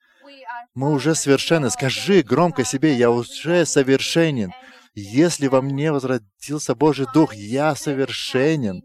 Мы 0.76 0.92
уже 0.92 1.16
совершенны. 1.16 1.72
Скажи 1.72 2.22
громко 2.22 2.64
себе, 2.64 2.94
я 2.94 3.10
уже 3.10 3.66
совершенен. 3.66 4.52
Если 5.00 5.46
во 5.46 5.62
мне 5.62 5.92
возродился 5.92 6.74
Божий 6.74 7.06
Дух, 7.14 7.36
я 7.36 7.76
совершенен. 7.76 8.82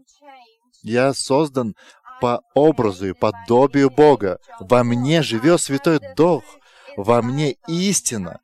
Я 0.83 1.11
создан 1.11 1.75
по 2.21 2.43
образу 2.53 3.07
и 3.07 3.13
подобию 3.13 3.89
Бога. 3.89 4.37
Во 4.59 4.83
мне 4.83 5.23
живет 5.23 5.59
Святой 5.59 5.99
Дух. 6.15 6.43
Во 6.97 7.23
мне 7.23 7.55
истина. 7.67 8.41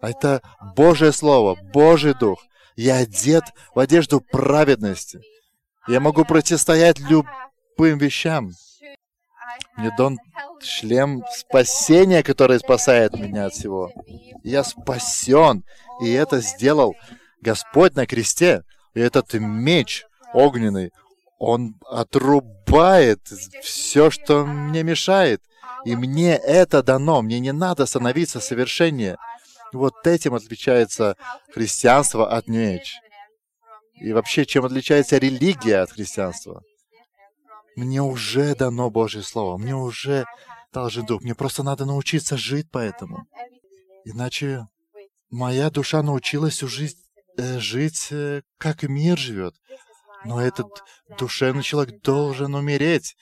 Это 0.00 0.42
Божье 0.74 1.12
Слово, 1.12 1.56
Божий 1.72 2.14
Дух. 2.14 2.44
Я 2.74 2.96
одет 2.96 3.44
в 3.72 3.78
одежду 3.78 4.20
праведности. 4.20 5.20
Я 5.86 6.00
могу 6.00 6.24
противостоять 6.24 6.98
любым 6.98 7.98
вещам. 7.98 8.50
Мне 9.76 9.90
дан 9.96 10.18
шлем 10.60 11.24
спасения, 11.34 12.22
который 12.22 12.58
спасает 12.58 13.14
меня 13.14 13.46
от 13.46 13.54
всего. 13.54 13.90
Я 14.42 14.64
спасен. 14.64 15.64
И 16.02 16.10
это 16.10 16.40
сделал 16.40 16.94
Господь 17.40 17.94
на 17.94 18.06
кресте. 18.06 18.64
И 18.94 19.00
этот 19.00 19.32
меч 19.34 20.04
огненный, 20.32 20.92
он 21.38 21.74
отрубает 21.90 23.20
все, 23.62 24.10
что 24.10 24.44
мне 24.44 24.82
мешает. 24.82 25.42
И 25.84 25.96
мне 25.96 26.36
это 26.36 26.82
дано. 26.82 27.22
Мне 27.22 27.40
не 27.40 27.52
надо 27.52 27.86
становиться 27.86 28.40
совершеннее. 28.40 29.16
Вот 29.72 30.06
этим 30.06 30.34
отличается 30.34 31.16
христианство 31.52 32.30
от 32.30 32.46
Age. 32.48 32.92
И 34.00 34.12
вообще, 34.12 34.44
чем 34.44 34.64
отличается 34.64 35.18
религия 35.18 35.78
от 35.78 35.92
христианства? 35.92 36.62
Мне 37.76 38.02
уже 38.02 38.54
дано 38.54 38.90
Божье 38.90 39.22
Слово, 39.22 39.56
мне 39.56 39.74
уже 39.74 40.26
должен 40.72 41.06
Дух. 41.06 41.22
Мне 41.22 41.34
просто 41.34 41.62
надо 41.62 41.84
научиться 41.84 42.36
жить 42.36 42.70
по 42.70 42.78
этому. 42.78 43.26
Иначе 44.04 44.66
моя 45.30 45.70
душа 45.70 46.02
научилась 46.02 46.62
уже 46.62 46.90
э, 47.36 47.58
жить, 47.58 48.08
э, 48.10 48.42
как 48.58 48.82
мир 48.82 49.18
живет. 49.18 49.54
Но 50.24 50.40
этот 50.40 50.68
душевный 51.18 51.62
человек 51.62 52.00
должен 52.02 52.54
умереть. 52.54 53.16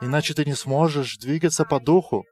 Иначе 0.00 0.34
ты 0.34 0.44
не 0.44 0.54
сможешь 0.54 1.18
двигаться 1.18 1.64
по 1.64 1.80
духу. 1.80 2.24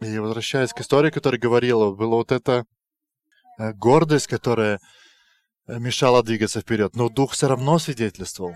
И 0.00 0.18
возвращаясь 0.18 0.72
к 0.72 0.80
истории, 0.80 1.10
которая 1.10 1.40
говорила, 1.40 1.92
была 1.92 2.16
вот 2.16 2.32
эта 2.32 2.64
э, 3.58 3.72
гордость, 3.74 4.26
которая 4.26 4.80
мешала 5.66 6.22
двигаться 6.22 6.60
вперед. 6.60 6.96
Но 6.96 7.08
дух 7.08 7.32
все 7.32 7.48
равно 7.48 7.78
свидетельствовал. 7.78 8.54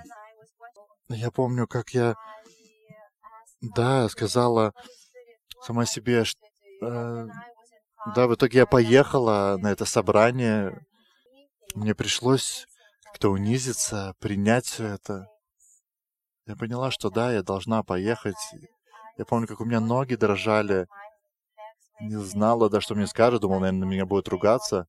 Я 1.08 1.30
помню, 1.30 1.66
как 1.66 1.90
я, 1.90 2.14
да, 3.60 4.08
сказала 4.08 4.72
сама 5.62 5.84
себе, 5.84 6.24
что, 6.24 6.40
э, 6.82 7.26
да, 8.14 8.26
в 8.26 8.34
итоге 8.34 8.60
я 8.60 8.66
поехала 8.66 9.56
на 9.60 9.70
это 9.70 9.84
собрание. 9.84 10.86
Мне 11.74 11.94
пришлось 11.94 12.66
как-то 13.04 13.30
унизиться, 13.30 14.14
принять 14.18 14.66
все 14.66 14.86
это. 14.86 15.26
Я 16.46 16.56
поняла, 16.56 16.90
что 16.90 17.10
да, 17.10 17.32
я 17.32 17.42
должна 17.42 17.82
поехать. 17.82 18.36
Я 19.18 19.24
помню, 19.24 19.46
как 19.46 19.60
у 19.60 19.64
меня 19.64 19.80
ноги 19.80 20.14
дрожали. 20.14 20.86
Не 22.00 22.16
знала, 22.16 22.68
да, 22.70 22.80
что 22.80 22.94
мне 22.94 23.06
скажут. 23.06 23.42
Думала, 23.42 23.60
наверное, 23.60 23.86
на 23.86 23.90
меня 23.90 24.06
будет 24.06 24.28
ругаться. 24.28 24.86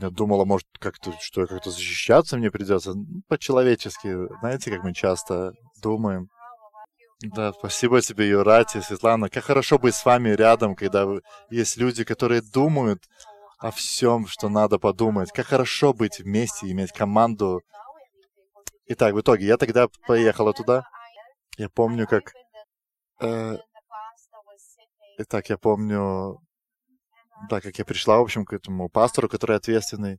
Я 0.00 0.10
думала, 0.10 0.44
может, 0.44 0.66
как-то, 0.78 1.12
что 1.20 1.46
как-то 1.46 1.70
защищаться 1.70 2.36
мне 2.36 2.52
придется. 2.52 2.94
Ну, 2.94 3.22
по-человечески, 3.26 4.28
знаете, 4.40 4.70
как 4.70 4.84
мы 4.84 4.94
часто 4.94 5.54
думаем. 5.82 6.28
Да, 7.20 7.52
спасибо 7.52 8.00
тебе, 8.00 8.28
Юрати, 8.28 8.80
Светлана. 8.80 9.28
Как 9.28 9.42
хорошо 9.42 9.76
быть 9.76 9.96
с 9.96 10.04
вами 10.04 10.28
рядом, 10.30 10.76
когда 10.76 11.04
есть 11.50 11.76
люди, 11.76 12.04
которые 12.04 12.42
думают 12.42 13.02
о 13.58 13.72
всем, 13.72 14.28
что 14.28 14.48
надо 14.48 14.78
подумать. 14.78 15.32
Как 15.32 15.46
хорошо 15.46 15.92
быть 15.92 16.20
вместе, 16.20 16.70
иметь 16.70 16.92
команду. 16.92 17.60
Итак, 18.86 19.14
в 19.14 19.20
итоге, 19.20 19.46
я 19.46 19.56
тогда 19.56 19.88
поехала 20.06 20.52
туда. 20.52 20.84
Я 21.56 21.68
помню, 21.68 22.06
как... 22.06 22.32
Э... 23.20 23.56
Итак, 25.18 25.48
я 25.48 25.58
помню, 25.58 26.38
да, 27.48 27.60
как 27.60 27.78
я 27.78 27.84
пришла, 27.84 28.18
в 28.18 28.22
общем, 28.22 28.44
к 28.44 28.52
этому 28.52 28.88
пастору, 28.88 29.28
который 29.28 29.56
ответственный. 29.56 30.18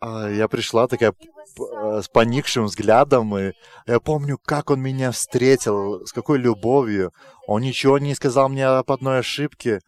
А 0.00 0.28
я 0.28 0.46
пришла 0.46 0.86
такая 0.86 1.12
э, 1.12 2.02
с 2.02 2.08
поникшим 2.08 2.66
взглядом, 2.66 3.36
и 3.36 3.52
я 3.86 3.98
помню, 3.98 4.38
как 4.38 4.70
он 4.70 4.80
меня 4.80 5.10
встретил, 5.10 6.06
с 6.06 6.12
какой 6.12 6.38
любовью. 6.38 7.12
Он 7.46 7.62
ничего 7.62 7.98
не 7.98 8.14
сказал 8.14 8.48
мне 8.48 8.66
об 8.66 8.90
одной 8.92 9.18
ошибке. 9.18 9.80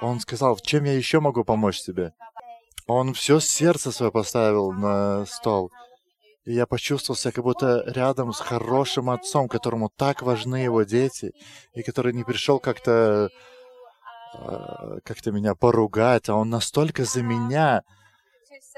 Он 0.00 0.18
сказал, 0.18 0.58
чем 0.58 0.84
я 0.84 0.94
еще 0.94 1.20
могу 1.20 1.44
помочь 1.44 1.80
тебе? 1.82 2.12
Он 2.88 3.14
все 3.14 3.38
сердце 3.38 3.92
свое 3.92 4.10
поставил 4.10 4.72
на 4.72 5.24
стол. 5.26 5.70
И 6.44 6.54
я 6.54 6.66
почувствовал 6.66 7.16
себя 7.16 7.30
как 7.30 7.44
будто 7.44 7.84
рядом 7.86 8.32
с 8.32 8.40
хорошим 8.40 9.10
отцом, 9.10 9.48
которому 9.48 9.88
так 9.96 10.22
важны 10.22 10.56
его 10.56 10.82
дети, 10.82 11.30
и 11.74 11.82
который 11.84 12.12
не 12.12 12.24
пришел 12.24 12.58
как-то 12.58 13.30
как-то 15.04 15.30
меня 15.32 15.54
поругать, 15.54 16.28
а 16.28 16.34
он 16.34 16.50
настолько 16.50 17.04
за 17.04 17.22
меня. 17.22 17.82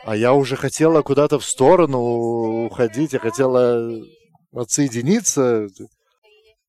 А 0.05 0.17
я 0.17 0.35
уже 0.35 0.57
хотела 0.57 1.03
куда-то 1.03 1.39
в 1.39 1.45
сторону 1.45 2.67
уходить, 2.67 3.13
я 3.13 3.19
хотела 3.19 3.89
отсоединиться. 4.53 5.69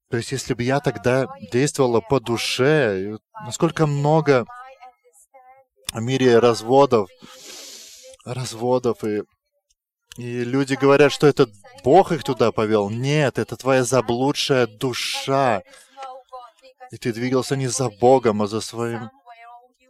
То 0.09 0.17
есть, 0.17 0.31
если 0.31 0.53
бы 0.53 0.63
я 0.63 0.79
тогда 0.79 1.27
действовала 1.51 1.99
по 1.99 2.19
душе, 2.19 3.17
насколько 3.45 3.87
много 3.87 4.45
в 5.91 6.01
мире 6.01 6.39
разводов, 6.39 7.09
разводов, 8.23 9.03
и, 9.03 9.23
и 10.17 10.43
люди 10.43 10.75
говорят, 10.75 11.11
что 11.11 11.27
это 11.27 11.47
Бог 11.83 12.11
их 12.11 12.23
туда 12.23 12.51
повел. 12.51 12.89
Нет, 12.89 13.39
это 13.39 13.55
твоя 13.55 13.83
заблудшая 13.83 14.67
душа, 14.67 15.63
и 16.95 16.97
ты 16.97 17.11
двигался 17.11 17.57
не 17.57 17.67
за 17.67 17.89
Богом, 17.89 18.41
а 18.41 18.47
за 18.47 18.61
своим 18.61 19.09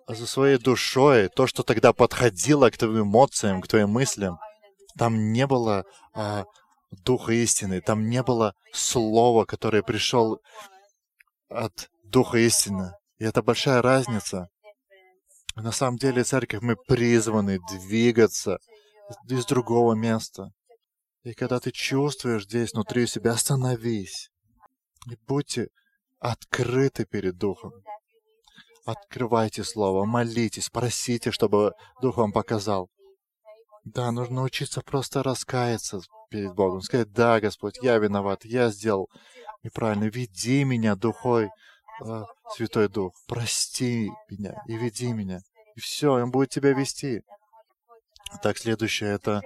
а 0.08 0.16
за 0.16 0.26
своей 0.28 0.58
душой, 0.58 1.30
то, 1.30 1.48
что 1.48 1.64
тогда 1.64 1.94
подходило 1.94 2.70
к 2.70 2.78
твоим 2.78 3.04
эмоциям, 3.04 3.62
к 3.62 3.68
твоим 3.68 3.90
мыслям. 3.90 4.38
Там 4.98 5.32
не 5.32 5.48
было 5.48 5.84
а, 6.14 6.46
Духа 6.92 7.34
истины, 7.34 7.82
там 7.82 8.08
не 8.08 8.22
было 8.22 8.54
Слова, 8.72 9.46
которое 9.46 9.82
пришел 9.82 10.40
от 11.50 11.90
Духа 12.04 12.38
истины. 12.38 12.94
И 13.18 13.24
это 13.24 13.42
большая 13.42 13.82
разница. 13.82 14.48
На 15.56 15.72
самом 15.72 15.98
деле, 15.98 16.24
церковь, 16.24 16.62
мы 16.62 16.76
призваны 16.76 17.60
двигаться 17.72 18.58
из 19.28 19.46
другого 19.46 19.94
места. 19.94 20.52
И 21.24 21.34
когда 21.34 21.60
ты 21.60 21.72
чувствуешь 21.72 22.46
здесь 22.46 22.74
внутри 22.74 23.08
себя, 23.08 23.32
остановись. 23.32 24.30
И 25.12 25.18
будьте 25.28 25.70
открыты 26.20 27.06
перед 27.06 27.38
Духом. 27.38 27.74
Открывайте 28.86 29.64
Слово, 29.64 30.06
молитесь, 30.06 30.70
просите, 30.70 31.32
чтобы 31.32 31.74
Дух 32.02 32.18
вам 32.18 32.32
показал. 32.32 32.90
Да, 33.84 34.12
нужно 34.12 34.44
учиться 34.44 34.82
просто 34.82 35.24
раскаяться 35.24 36.02
перед 36.30 36.54
Богом, 36.54 36.82
сказать, 36.82 37.12
да, 37.12 37.40
Господь, 37.40 37.78
я 37.82 37.98
виноват, 37.98 38.44
я 38.46 38.70
сделал 38.70 39.10
неправильно, 39.64 40.06
веди 40.06 40.64
меня, 40.64 40.96
Духой, 40.96 41.50
э, 42.04 42.24
Святой 42.56 42.90
Дух, 42.90 43.14
прости 43.28 44.10
меня 44.30 44.62
и 44.68 44.76
веди 44.76 45.14
меня. 45.14 45.40
И 45.76 45.80
все, 45.80 46.14
Он 46.14 46.32
будет 46.32 46.50
тебя 46.50 46.74
вести. 46.74 47.22
Так, 48.42 48.58
следующее 48.58 49.12
это 49.12 49.42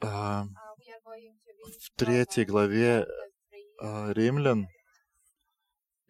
э, 0.00 0.06
в 0.06 1.90
третьей 1.96 2.44
главе 2.44 3.06
э, 3.80 4.12
Римлян. 4.12 4.68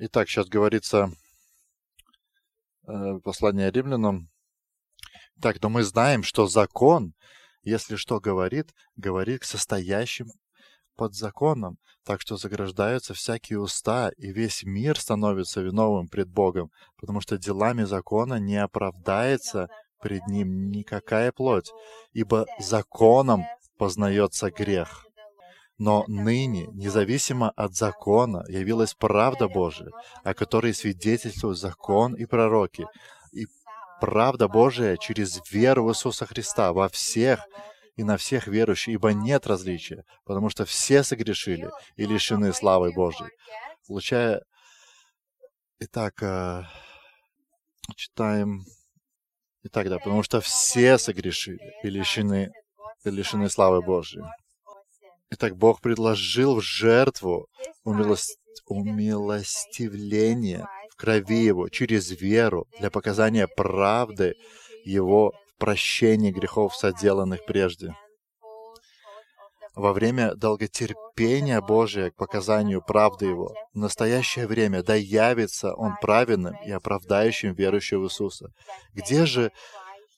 Итак, 0.01 0.29
сейчас 0.29 0.47
говорится 0.47 1.11
э, 2.87 3.19
послание 3.25 3.69
римлянам. 3.73 4.29
Так, 5.43 5.61
но 5.61 5.71
мы 5.71 5.83
знаем, 5.83 6.23
что 6.23 6.47
закон, 6.47 7.15
если 7.63 7.97
что 7.97 8.21
говорит, 8.21 8.73
говорит 8.95 9.41
к 9.41 9.45
состоящим 9.45 10.29
под 10.95 11.15
законом, 11.15 11.79
так 12.05 12.21
что 12.21 12.37
заграждаются 12.37 13.13
всякие 13.13 13.59
уста, 13.59 14.11
и 14.17 14.31
весь 14.31 14.63
мир 14.63 15.01
становится 15.01 15.63
виновым 15.63 16.07
пред 16.07 16.29
Богом, 16.29 16.71
потому 16.97 17.21
что 17.21 17.37
делами 17.37 17.83
закона 17.83 18.39
не 18.39 18.57
оправдается 18.57 19.69
пред 20.01 20.29
ним 20.29 20.71
никакая 20.71 21.33
плоть, 21.33 21.73
ибо 22.13 22.47
законом 22.61 23.43
познается 23.79 24.53
грех. 24.53 25.08
Но 25.79 26.05
ныне, 26.09 26.67
независимо 26.73 27.51
от 27.51 27.75
закона, 27.75 28.45
явилась 28.49 28.95
правда 28.95 29.49
Божия, 29.49 29.91
о 30.25 30.35
которой 30.35 30.75
свидетельствуют 30.75 31.59
закон 31.59 32.15
и 32.15 32.27
пророки. 32.27 32.87
И 33.33 33.47
правда 34.01 34.49
Божия 34.49 34.97
через 34.97 35.41
веру 35.51 35.85
в 35.85 35.91
Иисуса 35.91 36.27
Христа 36.27 36.73
во 36.73 36.89
всех 36.89 37.47
и 37.95 38.05
на 38.05 38.17
всех 38.17 38.47
верующих, 38.47 38.95
ибо 38.95 39.13
нет 39.13 39.47
различия, 39.47 40.05
потому 40.25 40.51
что 40.51 40.65
все 40.65 41.03
согрешили 41.03 41.71
и 41.97 42.07
лишены 42.07 42.53
славы 42.53 42.93
Божьей. 42.93 43.29
Получая... 43.87 44.43
Итак, 45.81 46.23
э, 46.23 46.63
читаем... 47.97 48.65
Итак, 49.63 49.89
да, 49.89 49.99
потому 49.99 50.23
что 50.23 50.41
все 50.41 50.99
согрешили 50.99 51.59
и 51.83 51.91
лишены, 51.91 52.51
и 53.05 53.11
лишены 53.11 53.49
славы 53.51 53.83
Божьей. 53.83 54.25
Итак, 55.31 55.57
Бог 55.57 55.81
предложил 55.81 56.57
в 56.57 56.63
жертву 56.63 57.49
умилост... 57.85 58.39
умилостивление 58.67 60.67
в 60.91 60.97
крови 60.97 61.45
Его 61.45 61.69
через 61.69 62.11
веру 62.11 62.67
для 62.79 62.91
показания 62.91 63.47
правды 63.47 64.35
Его 64.85 65.33
прощение 65.59 66.33
грехов, 66.33 66.75
соделанных 66.75 67.45
прежде. 67.45 67.95
Во 69.75 69.93
время 69.93 70.35
долготерпения 70.35 71.61
Божия 71.61 72.11
к 72.11 72.17
показанию 72.17 72.83
правды 72.83 73.27
Его, 73.27 73.55
в 73.75 73.79
настоящее 73.79 74.47
время 74.47 74.83
да 74.83 74.95
явится 74.95 75.75
Он 75.75 75.97
праведным 76.01 76.57
и 76.65 76.71
оправдающим 76.71 77.53
верующего 77.53 78.07
Иисуса. 78.07 78.51
Где 78.95 79.27
же 79.27 79.53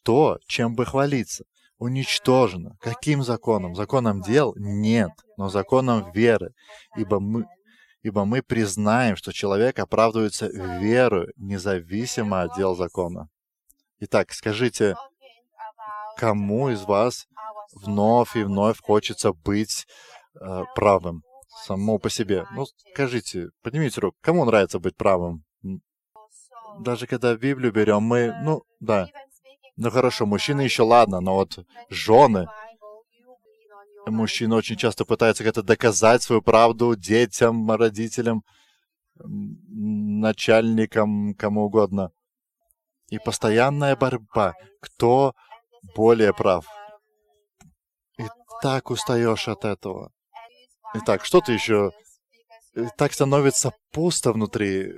то, 0.03 0.39
чем 0.47 0.77
бы 0.77 0.87
хвалиться? 0.87 1.45
Уничтожено. 1.81 2.77
Каким 2.79 3.23
законом? 3.23 3.75
Законом 3.75 4.21
дел? 4.21 4.53
Нет, 4.57 5.13
но 5.39 5.49
законом 5.49 6.13
веры. 6.13 6.53
Ибо 6.95 7.21
мы, 7.21 7.47
ибо 8.03 8.27
мы 8.27 8.43
признаем, 8.43 9.17
что 9.17 9.33
человек 9.33 9.79
оправдывается 9.79 10.47
верою, 10.47 11.33
независимо 11.37 12.43
от 12.43 12.55
дел 12.55 12.77
закона. 12.77 13.29
Итак, 13.99 14.33
скажите, 14.33 14.95
кому 16.19 16.69
из 16.69 16.83
вас 16.83 17.27
вновь 17.73 18.37
и 18.37 18.43
вновь 18.43 18.79
хочется 18.83 19.33
быть 19.33 19.87
э, 20.39 20.63
правым 20.75 21.23
само 21.65 21.99
по 21.99 22.11
себе? 22.11 22.45
Ну, 22.53 22.67
скажите, 22.93 23.49
поднимите 23.63 24.03
руку, 24.03 24.19
кому 24.21 24.45
нравится 24.45 24.81
быть 24.81 24.99
правым? 24.99 25.45
Даже 26.81 27.07
когда 27.07 27.35
Библию 27.35 27.73
берем, 27.73 28.03
мы, 28.03 28.35
ну, 28.43 28.65
да, 28.81 29.09
ну 29.81 29.91
хорошо, 29.91 30.27
мужчины 30.27 30.61
еще 30.61 30.83
ладно, 30.83 31.21
но 31.21 31.37
вот 31.37 31.65
жены, 31.89 32.47
мужчины 34.07 34.55
очень 34.55 34.77
часто 34.77 35.07
пытаются 35.07 35.43
как-то 35.43 35.63
доказать 35.63 36.23
свою 36.23 36.43
правду 36.43 36.95
детям, 36.95 37.71
родителям, 37.71 38.45
начальникам, 39.17 41.35
кому 41.35 41.65
угодно. 41.65 42.13
И 43.09 43.19
постоянная 43.19 43.97
борьба. 43.97 44.53
Кто 44.83 45.35
более 45.97 46.35
прав. 46.35 46.67
И 48.19 48.25
так 48.61 48.91
устаешь 48.91 49.49
от 49.49 49.65
этого. 49.65 50.13
Итак, 50.93 51.25
что 51.25 51.41
ты 51.41 51.53
еще? 51.53 51.91
И 52.75 52.87
так 52.99 53.15
становится 53.15 53.73
пусто 53.93 54.33
внутри. 54.33 54.93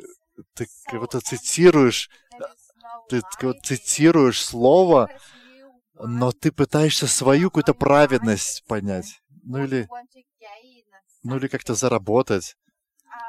Ты 0.55 0.66
кого-то 0.90 1.21
цитируешь, 1.21 2.11
ты 3.08 3.22
цитируешь 3.62 4.42
слово, 4.42 5.08
но 5.94 6.32
ты 6.32 6.52
пытаешься 6.52 7.06
свою 7.06 7.50
какую-то 7.50 7.74
праведность 7.74 8.64
понять. 8.66 9.20
Ну 9.44 9.64
или, 9.64 9.88
ну 11.22 11.36
или 11.36 11.48
как-то 11.48 11.74
заработать. 11.74 12.54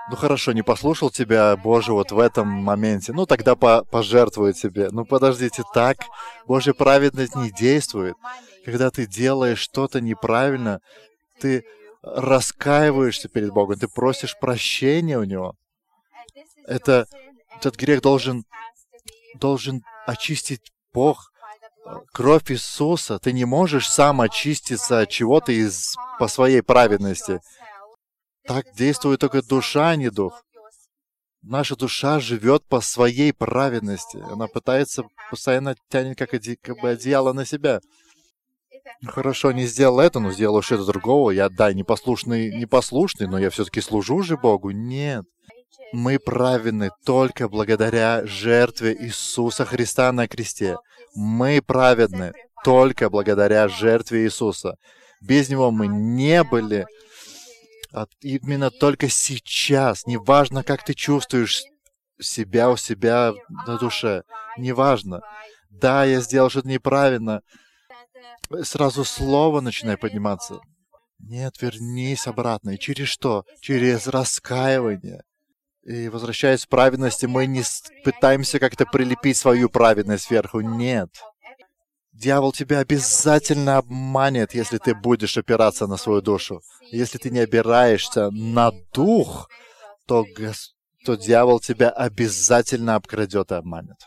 Ну 0.09 0.17
хорошо, 0.17 0.51
не 0.51 0.63
послушал 0.63 1.09
тебя, 1.09 1.55
Боже, 1.55 1.93
вот 1.93 2.11
в 2.11 2.19
этом 2.19 2.47
моменте. 2.47 3.13
Ну 3.13 3.25
тогда 3.25 3.55
по 3.55 3.85
пожертвую 3.85 4.53
тебе. 4.53 4.89
Ну 4.91 5.05
подождите, 5.05 5.63
так 5.73 5.97
Божья 6.45 6.73
праведность 6.73 7.35
не 7.35 7.51
действует. 7.51 8.15
Когда 8.65 8.91
ты 8.91 9.05
делаешь 9.05 9.59
что-то 9.59 10.01
неправильно, 10.01 10.79
ты 11.39 11.63
раскаиваешься 12.01 13.29
перед 13.29 13.51
Богом, 13.51 13.79
ты 13.79 13.87
просишь 13.87 14.37
прощения 14.37 15.17
у 15.17 15.23
Него. 15.23 15.55
Это, 16.65 17.07
этот 17.55 17.75
грех 17.75 18.01
должен, 18.01 18.43
должен 19.35 19.83
очистить 20.05 20.71
Бог, 20.93 21.31
кровь 22.11 22.51
Иисуса. 22.51 23.19
Ты 23.19 23.33
не 23.33 23.45
можешь 23.45 23.89
сам 23.89 24.21
очиститься 24.21 25.01
от 25.01 25.09
чего-то 25.09 25.51
из, 25.51 25.95
по 26.19 26.27
своей 26.27 26.61
праведности. 26.61 27.41
Так 28.45 28.65
действует 28.75 29.19
только 29.19 29.41
душа, 29.41 29.89
а 29.89 29.95
не 29.95 30.09
дух. 30.09 30.43
Наша 31.41 31.75
душа 31.75 32.19
живет 32.19 32.63
по 32.67 32.79
своей 32.79 33.33
праведности. 33.33 34.17
Она 34.31 34.47
пытается, 34.47 35.03
постоянно 35.29 35.75
тянет 35.89 36.17
как, 36.17 36.33
оде, 36.33 36.57
как 36.61 36.79
бы 36.79 36.89
одеяло 36.89 37.33
на 37.33 37.45
себя. 37.45 37.81
Хорошо, 39.05 39.51
не 39.51 39.65
сделал 39.65 39.99
это, 39.99 40.19
но 40.19 40.31
сделал 40.31 40.61
что-то 40.61 40.85
другого. 40.85 41.31
Я, 41.31 41.49
да, 41.49 41.73
непослушный, 41.73 42.55
непослушный, 42.55 43.27
но 43.27 43.37
я 43.37 43.49
все-таки 43.49 43.81
служу 43.81 44.21
же 44.23 44.37
Богу. 44.37 44.71
Нет. 44.71 45.25
Мы 45.93 46.19
праведны 46.19 46.89
только 47.05 47.47
благодаря 47.47 48.25
жертве 48.25 48.97
Иисуса 48.99 49.63
Христа 49.63 50.11
на 50.11 50.27
кресте. 50.27 50.77
Мы 51.15 51.61
праведны 51.61 52.33
только 52.63 53.09
благодаря 53.09 53.67
жертве 53.69 54.25
Иисуса. 54.25 54.75
Без 55.21 55.49
Него 55.49 55.71
мы 55.71 55.87
не 55.87 56.43
были 56.43 56.85
а 57.93 58.07
именно 58.21 58.71
только 58.71 59.07
сейчас, 59.07 60.07
неважно, 60.07 60.63
как 60.63 60.83
ты 60.83 60.95
чувствуешь 60.95 61.61
себя 62.19 62.71
у 62.71 62.75
себя 62.75 63.33
на 63.67 63.77
душе, 63.77 64.23
неважно. 64.57 65.21
Да, 65.69 66.03
я 66.03 66.19
сделал 66.19 66.49
что-то 66.49 66.67
неправильно. 66.67 67.41
Сразу 68.63 69.03
слово 69.03 69.61
начинает 69.61 69.99
подниматься. 69.99 70.59
Нет, 71.19 71.61
вернись 71.61 72.25
обратно. 72.25 72.71
И 72.71 72.79
через 72.79 73.09
что? 73.09 73.45
Через 73.61 74.07
раскаивание. 74.07 75.21
И 75.85 76.07
возвращаясь 76.07 76.65
к 76.65 76.69
праведности, 76.69 77.25
мы 77.25 77.45
не 77.45 77.63
пытаемся 78.05 78.59
как-то 78.59 78.85
прилепить 78.85 79.37
свою 79.37 79.69
праведность 79.69 80.25
сверху. 80.25 80.61
Нет. 80.61 81.09
Дьявол 82.13 82.53
тебя 82.53 82.79
обязательно 82.79 83.77
обманет, 83.77 84.53
если 84.53 84.77
ты 84.77 84.95
будешь 84.95 85.37
опираться 85.37 85.87
на 85.87 85.97
свою 85.97 86.21
душу. 86.21 86.61
Если 86.91 87.17
ты 87.17 87.31
не 87.31 87.39
опираешься 87.39 88.29
на 88.31 88.71
дух, 88.93 89.49
то, 90.07 90.25
то 91.05 91.15
дьявол 91.15 91.59
тебя 91.59 91.89
обязательно 91.89 92.95
обкрадет 92.95 93.51
и 93.51 93.55
обманет. 93.55 93.97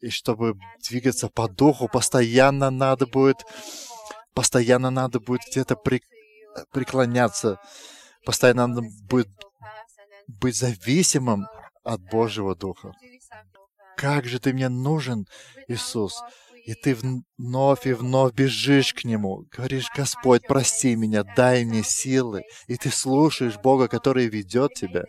И 0.00 0.10
чтобы 0.10 0.54
двигаться 0.88 1.28
по 1.28 1.48
духу, 1.48 1.88
постоянно 1.88 2.70
надо 2.70 3.06
будет, 3.06 3.38
постоянно 4.34 4.90
надо 4.90 5.18
будет 5.18 5.40
где-то 5.50 5.74
при, 5.74 6.00
преклоняться, 6.70 7.58
постоянно 8.24 8.68
надо 8.68 8.82
будет 9.08 9.28
быть 10.28 10.56
зависимым 10.56 11.46
от 11.82 12.00
Божьего 12.02 12.54
Духа. 12.54 12.92
Как 13.96 14.26
же 14.26 14.38
ты 14.38 14.52
мне 14.52 14.68
нужен, 14.68 15.26
Иисус? 15.66 16.22
И 16.64 16.74
ты 16.74 16.94
вновь 16.94 17.86
и 17.86 17.94
вновь 17.94 18.34
бежишь 18.34 18.92
к 18.92 19.04
Нему, 19.04 19.46
говоришь, 19.50 19.90
Господь, 19.96 20.46
прости 20.46 20.94
меня, 20.96 21.24
дай 21.24 21.64
мне 21.64 21.82
силы. 21.82 22.42
И 22.66 22.76
ты 22.76 22.90
слушаешь 22.90 23.56
Бога, 23.56 23.88
который 23.88 24.28
ведет 24.28 24.74
тебя. 24.74 25.04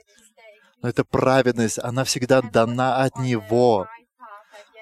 Но 0.81 0.87
эта 0.87 1.03
праведность, 1.03 1.77
она 1.79 2.05
всегда 2.05 2.41
дана 2.41 3.03
от 3.03 3.17
Него. 3.19 3.87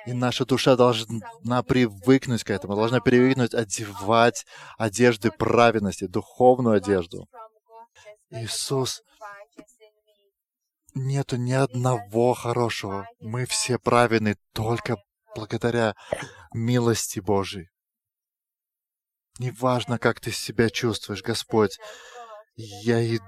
И 0.06 0.14
наша 0.14 0.46
душа 0.46 0.76
должна 0.76 1.64
привыкнуть 1.64 2.44
к 2.44 2.52
этому, 2.52 2.76
должна 2.76 3.02
привыкнуть 3.02 3.56
одевать 3.56 4.46
одежды 4.78 5.32
праведности, 5.32 6.06
духовную 6.06 6.78
одежду. 6.78 7.28
Иисус, 8.30 9.02
нету 10.98 11.38
ни 11.38 11.54
одного 11.54 12.34
хорошего. 12.34 13.08
Мы 13.20 13.46
все 13.46 13.80
праведны 13.80 14.36
только 14.54 14.98
благодаря 15.36 15.96
милости 16.54 17.20
Божией. 17.20 17.70
Неважно, 19.40 20.00
как 20.00 20.20
ты 20.20 20.32
себя 20.32 20.70
чувствуешь, 20.70 21.22
Господь. 21.22 21.78
Я 22.56 23.00
и 23.00 23.20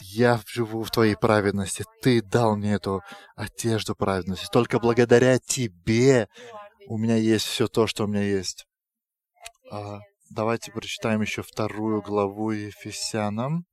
я 0.00 0.40
живу 0.46 0.82
в 0.82 0.90
Твоей 0.90 1.16
праведности. 1.16 1.84
Ты 2.02 2.22
дал 2.22 2.56
мне 2.56 2.74
эту 2.74 3.02
одежду 3.36 3.94
праведности. 3.94 4.46
Только 4.50 4.78
благодаря 4.78 5.38
Тебе 5.38 6.28
у 6.86 6.96
меня 6.96 7.16
есть 7.16 7.46
все 7.46 7.66
то, 7.66 7.86
что 7.86 8.04
у 8.04 8.06
меня 8.06 8.22
есть. 8.22 8.66
А, 9.70 9.98
давайте 10.30 10.72
прочитаем 10.72 11.20
еще 11.20 11.42
вторую 11.42 12.00
главу 12.00 12.50
Ефесянам. 12.52 13.66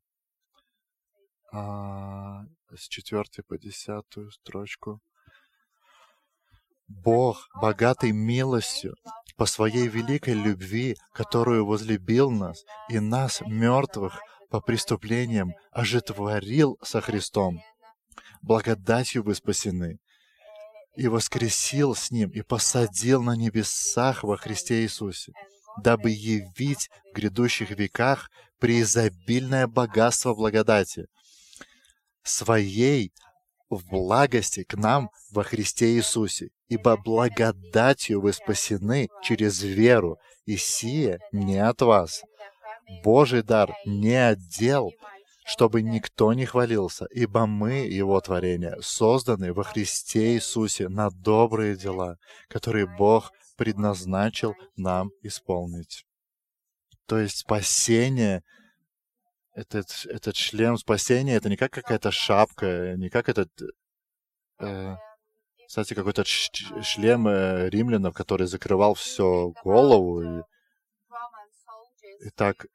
А, 1.53 2.41
с 2.78 2.88
четвертой 2.88 3.43
по 3.43 3.57
десятую 3.57 4.32
строчку. 4.32 5.01
Бог, 6.88 7.49
богатый 7.61 8.11
милостью, 8.11 8.95
по 9.38 9.45
своей 9.45 9.88
великой 9.88 10.34
любви, 10.34 10.95
которую 11.13 11.65
возлюбил 11.65 12.30
нас 12.30 12.63
и 12.89 12.99
нас, 12.99 13.41
мертвых, 13.41 14.19
по 14.49 14.61
преступлениям, 14.61 15.53
ожитворил 15.71 16.78
со 16.84 17.01
Христом. 17.01 17.59
Благодатью 18.41 19.23
вы 19.23 19.36
спасены, 19.36 19.97
и 20.95 21.07
воскресил 21.07 21.95
с 21.95 22.11
Ним, 22.11 22.30
и 22.30 22.41
посадил 22.41 23.21
на 23.21 23.36
небесах 23.36 24.23
во 24.23 24.38
Христе 24.38 24.84
Иисусе, 24.84 25.34
дабы 25.84 26.11
явить 26.11 26.89
в 27.11 27.15
грядущих 27.15 27.71
веках 27.71 28.30
преизобильное 28.59 29.67
богатство 29.67 30.34
благодати, 30.34 31.07
своей 32.26 33.13
в 33.69 33.88
благости 33.89 34.63
к 34.63 34.76
нам 34.76 35.09
во 35.32 35.43
Христе 35.43 35.95
Иисусе, 35.95 36.49
ибо 36.67 36.97
благодатью 36.97 38.21
вы 38.21 38.34
спасены 38.34 39.09
через 39.23 39.61
веру, 39.61 40.17
и 40.45 40.57
сие 40.57 41.19
не 41.32 41.57
от 41.57 41.82
вас. 41.82 42.21
Божий 43.03 43.41
дар 43.41 43.76
не 43.86 44.15
отдел, 44.15 44.91
чтобы 45.45 45.82
никто 45.82 46.34
не 46.34 46.45
хвалился, 46.45 47.05
ибо 47.11 47.45
мы, 47.45 47.86
Его 47.88 48.19
творение, 48.21 48.78
созданы 48.82 49.53
во 49.53 49.63
Христе 49.63 50.36
Иисусе 50.36 50.89
на 50.89 51.09
добрые 51.09 51.76
дела, 51.76 52.17
которые 52.47 52.88
Бог 52.88 53.32
предназначил 53.57 54.55
нам 54.76 55.11
исполнить. 55.21 56.05
То 57.07 57.19
есть 57.19 57.38
спасение 57.38 58.43
этот, 59.55 60.05
этот 60.05 60.35
шлем 60.35 60.77
спасения, 60.77 61.35
это 61.35 61.49
не 61.49 61.55
как 61.55 61.71
какая-то 61.71 62.11
шапка, 62.11 62.95
не 62.97 63.09
как 63.09 63.29
этот, 63.29 63.49
э, 64.59 64.95
кстати, 65.65 65.93
какой-то 65.93 66.23
шлем 66.25 67.27
э, 67.27 67.69
римлянов, 67.69 68.13
который 68.13 68.47
закрывал 68.47 68.95
все 68.95 69.53
голову. 69.63 70.21
И, 70.21 70.41
и 72.25 72.29
так 72.35 72.65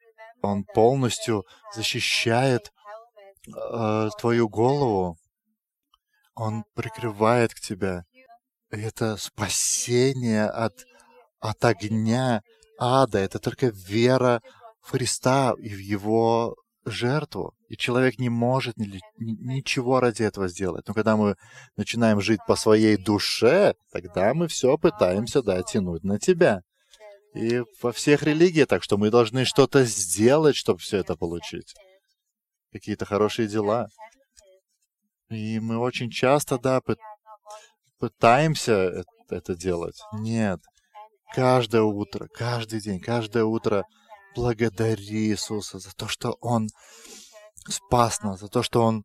он 0.42 0.64
полностью 0.64 1.44
защищает 1.74 2.72
э, 3.46 4.08
твою 4.18 4.48
голову. 4.48 5.18
Он 6.34 6.64
прикрывает 6.74 7.52
к 7.52 7.60
тебя. 7.60 8.04
И 8.70 8.80
это 8.80 9.18
спасение 9.18 10.46
от, 10.46 10.72
от 11.40 11.62
огня 11.62 12.42
ада. 12.78 13.18
Это 13.18 13.38
только 13.38 13.66
вера 13.66 14.40
в 14.80 14.92
Христа 14.92 15.52
и 15.58 15.68
в 15.68 15.78
Его 15.78 16.56
жертву, 16.84 17.54
и 17.68 17.76
человек 17.76 18.18
не 18.18 18.28
может 18.28 18.76
ни, 18.76 19.00
ничего 19.18 20.00
ради 20.00 20.22
этого 20.22 20.48
сделать. 20.48 20.86
Но 20.88 20.94
когда 20.94 21.16
мы 21.16 21.36
начинаем 21.76 22.20
жить 22.20 22.40
по 22.46 22.56
своей 22.56 22.96
душе, 22.96 23.74
тогда 23.92 24.34
мы 24.34 24.48
все 24.48 24.78
пытаемся, 24.78 25.42
да, 25.42 25.62
тянуть 25.62 26.04
на 26.04 26.18
тебя. 26.18 26.62
И 27.34 27.62
во 27.82 27.92
всех 27.92 28.22
религиях 28.22 28.66
так, 28.66 28.82
что 28.82 28.96
мы 28.96 29.10
должны 29.10 29.44
что-то 29.44 29.84
сделать, 29.84 30.56
чтобы 30.56 30.80
все 30.80 30.98
это 30.98 31.16
получить. 31.16 31.74
Какие-то 32.72 33.04
хорошие 33.04 33.46
дела. 33.46 33.88
И 35.28 35.60
мы 35.60 35.78
очень 35.78 36.10
часто, 36.10 36.58
да, 36.58 36.80
пытаемся 37.98 39.04
это 39.28 39.54
делать. 39.54 40.00
Нет. 40.12 40.60
Каждое 41.32 41.82
утро, 41.82 42.26
каждый 42.34 42.80
день, 42.80 43.00
каждое 43.00 43.44
утро— 43.44 43.84
Благодари 44.34 45.28
Иисуса 45.30 45.78
за 45.78 45.92
то, 45.94 46.08
что 46.08 46.36
Он 46.40 46.68
спас 47.68 48.22
нас, 48.22 48.40
за 48.40 48.48
то, 48.48 48.62
что 48.62 48.82
Он 48.82 49.04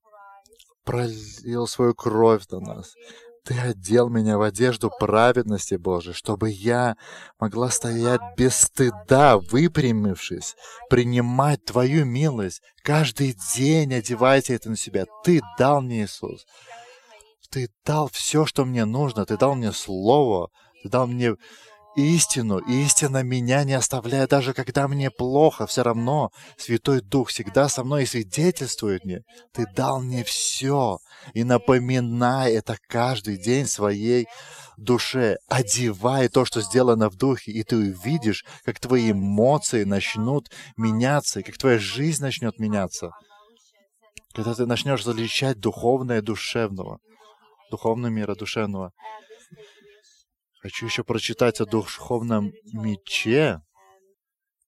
пролил 0.83 1.67
свою 1.67 1.93
кровь 1.93 2.47
на 2.49 2.59
нас. 2.59 2.93
Ты 3.43 3.59
одел 3.59 4.09
меня 4.09 4.39
в 4.39 4.41
одежду 4.41 4.91
праведности 4.99 5.75
Божией, 5.75 6.15
чтобы 6.15 6.49
я 6.49 6.95
могла 7.39 7.69
стоять 7.69 8.21
без 8.35 8.55
стыда, 8.55 9.37
выпрямившись, 9.37 10.55
принимать 10.89 11.63
Твою 11.63 12.05
милость. 12.05 12.63
Каждый 12.83 13.37
день 13.55 13.93
одевайте 13.93 14.55
это 14.55 14.71
на 14.71 14.77
себя. 14.77 15.05
Ты 15.23 15.41
дал 15.59 15.81
мне, 15.81 16.03
Иисус. 16.03 16.47
Ты 17.51 17.69
дал 17.85 18.09
все, 18.09 18.47
что 18.47 18.65
мне 18.65 18.83
нужно. 18.83 19.27
Ты 19.27 19.37
дал 19.37 19.53
мне 19.53 19.71
Слово. 19.71 20.49
Ты 20.81 20.89
дал 20.89 21.05
мне 21.05 21.35
истину, 21.95 22.59
истина 22.59 23.23
меня 23.23 23.63
не 23.63 23.73
оставляет, 23.73 24.29
даже 24.29 24.53
когда 24.53 24.87
мне 24.87 25.09
плохо, 25.09 25.65
все 25.65 25.83
равно 25.83 26.31
Святой 26.57 27.01
Дух 27.01 27.29
всегда 27.29 27.69
со 27.69 27.83
мной 27.83 28.03
и 28.03 28.05
свидетельствует 28.07 29.05
мне. 29.05 29.21
Ты 29.53 29.65
дал 29.75 30.01
мне 30.01 30.23
все, 30.23 30.99
и 31.33 31.43
напоминай 31.43 32.53
это 32.53 32.77
каждый 32.87 33.37
день 33.37 33.65
своей 33.65 34.27
душе. 34.77 35.37
Одевай 35.47 36.27
то, 36.27 36.45
что 36.45 36.61
сделано 36.61 37.09
в 37.09 37.15
духе, 37.15 37.51
и 37.51 37.63
ты 37.63 37.77
увидишь, 37.77 38.45
как 38.63 38.79
твои 38.79 39.11
эмоции 39.11 39.83
начнут 39.83 40.49
меняться, 40.77 41.39
и 41.39 41.43
как 41.43 41.57
твоя 41.57 41.79
жизнь 41.79 42.21
начнет 42.21 42.59
меняться. 42.59 43.11
Когда 44.33 44.53
ты 44.53 44.65
начнешь 44.65 45.05
различать 45.05 45.59
духовное 45.59 46.21
душевного, 46.21 46.99
духовный 47.71 48.11
мир 48.11 48.35
душевного. 48.35 48.91
Хочу 50.65 50.87
еще 50.87 51.03
прочитать 51.03 51.61
о 51.61 51.67
духовном 51.67 52.51
мече. 52.73 53.61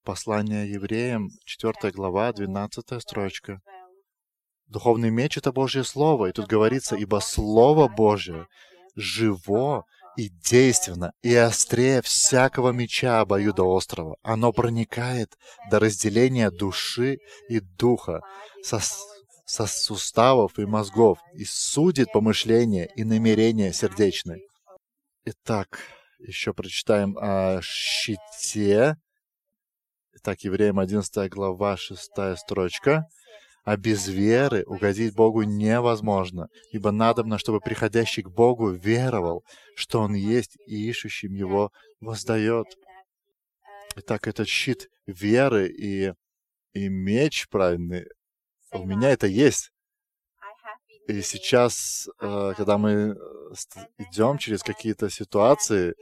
Послание 0.04 0.70
евреям, 0.70 1.32
4 1.44 1.92
глава, 1.92 2.32
12 2.34 3.02
строчка. 3.02 3.62
Духовный 4.68 5.10
меч— 5.10 5.38
это 5.40 5.52
Божье 5.52 5.84
Слово. 5.84 6.28
И 6.28 6.34
тут 6.34 6.46
говорится, 6.46 6.96
ибо 6.96 7.20
Слово 7.20 7.88
Божье 7.88 8.46
живо 8.96 9.86
и 10.16 10.30
действенно, 10.30 11.14
и 11.24 11.34
острее 11.34 12.04
всякого 12.04 12.70
меча 12.70 13.20
обоюдоострого. 13.20 14.18
Оно 14.22 14.54
проникает 14.54 15.36
до 15.72 15.80
разделения 15.80 16.52
души 16.52 17.18
и 17.50 17.60
духа, 17.60 18.22
со, 18.62 18.80
со 19.46 19.66
суставов 19.66 20.60
и 20.60 20.66
мозгов, 20.68 21.18
и 21.34 21.44
судит 21.44 22.12
помышления 22.12 22.88
и 22.96 23.04
намерения 23.04 23.74
сердечные. 23.74 24.42
Итак, 25.30 25.82
еще 26.20 26.54
прочитаем 26.54 27.18
о 27.18 27.60
щите. 27.62 28.96
Итак, 30.14 30.40
Евреям 30.40 30.80
11 30.80 31.30
глава, 31.30 31.76
6 31.76 32.38
строчка. 32.38 33.10
А 33.66 33.76
без 33.76 34.08
веры 34.08 34.64
угодить 34.64 35.14
Богу 35.16 35.44
невозможно, 35.44 36.48
ибо 36.72 36.92
надобно, 36.92 37.38
чтобы 37.38 37.60
приходящий 37.60 38.24
к 38.24 38.30
Богу 38.30 38.70
веровал, 38.70 39.44
что 39.76 40.00
Он 40.00 40.14
есть, 40.14 40.56
и 40.66 40.88
ищущим 40.90 41.34
Его 41.34 41.74
воздает. 42.00 42.68
Итак, 43.98 44.30
этот 44.30 44.48
щит 44.48 44.88
веры 45.08 45.68
и, 45.68 46.14
и 46.72 46.88
меч 46.88 47.50
правильный, 47.50 48.06
у 48.72 48.86
меня 48.86 49.10
это 49.10 49.28
есть. 49.28 49.72
И 51.08 51.22
сейчас, 51.22 52.10
э, 52.20 52.54
когда 52.58 52.78
мы 52.78 52.92
э, 52.92 53.16
идем 53.98 54.38
через 54.38 54.62
какие-то 54.62 55.10
ситуации, 55.10 55.96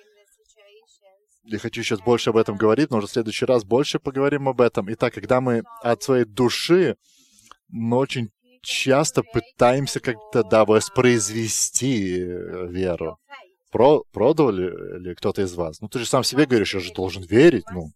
я 1.44 1.60
хочу 1.60 1.84
сейчас 1.84 2.00
больше 2.00 2.32
об 2.32 2.38
этом 2.38 2.58
говорить, 2.58 2.90
но 2.90 2.98
уже 2.98 3.08
в 3.08 3.12
следующий 3.12 3.46
раз 3.46 3.64
больше 3.64 4.00
поговорим 4.00 4.50
об 4.50 4.62
этом. 4.62 4.92
Итак, 4.94 5.14
когда 5.14 5.42
мы 5.42 5.62
от 5.84 6.02
своей 6.02 6.26
души, 6.26 6.96
мы 7.70 7.98
очень 7.98 8.32
часто 8.64 9.22
пытаемся 9.22 10.00
как-то, 10.00 10.44
да, 10.44 10.66
воспроизвести 10.66 12.20
э, 12.20 12.68
веру. 12.68 13.20
Про, 13.72 14.04
продал 14.12 14.50
ли, 14.52 14.72
ли 15.00 15.14
кто-то 15.14 15.44
из 15.44 15.54
вас? 15.54 15.82
Ну, 15.82 15.88
ты 15.88 16.00
же 16.00 16.08
сам 16.08 16.24
себе 16.24 16.48
говоришь, 16.48 16.74
я 16.74 16.80
же 16.80 16.94
должен 16.94 17.22
верить, 17.24 17.66
ну. 17.72 17.92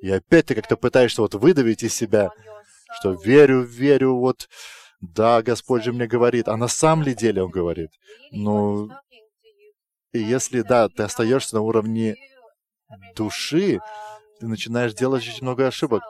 И 0.00 0.10
опять 0.10 0.46
ты 0.46 0.54
как-то 0.54 0.76
пытаешься 0.76 1.20
вот 1.20 1.34
выдавить 1.34 1.82
из 1.82 1.92
себя, 1.92 2.30
что 2.98 3.12
верю, 3.12 3.62
верю, 3.62 4.14
вот 4.14 4.48
да, 5.00 5.42
Господь 5.42 5.84
же 5.84 5.92
мне 5.92 6.06
говорит, 6.06 6.48
а 6.48 6.56
на 6.56 6.68
самом 6.68 7.04
ли 7.04 7.14
деле 7.14 7.42
Он 7.42 7.50
говорит? 7.50 7.90
Ну, 8.32 8.90
и 10.12 10.18
если, 10.18 10.62
да, 10.62 10.88
ты 10.88 11.02
остаешься 11.04 11.56
на 11.56 11.60
уровне 11.62 12.16
души, 13.14 13.80
ты 14.40 14.46
начинаешь 14.46 14.94
делать 14.94 15.26
очень 15.26 15.44
много 15.44 15.66
ошибок. 15.66 16.02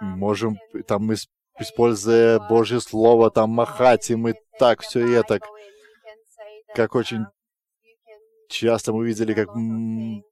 Можем 0.00 0.58
там, 0.86 1.10
используя 1.58 2.38
Божье 2.38 2.80
Слово, 2.80 3.30
там 3.30 3.50
махать, 3.50 4.10
и 4.10 4.16
мы 4.16 4.34
так, 4.58 4.82
все 4.82 5.20
и 5.20 5.22
так, 5.22 5.42
как 6.74 6.94
очень 6.94 7.26
часто 8.48 8.92
мы 8.92 9.06
видели, 9.06 9.34
как, 9.34 9.48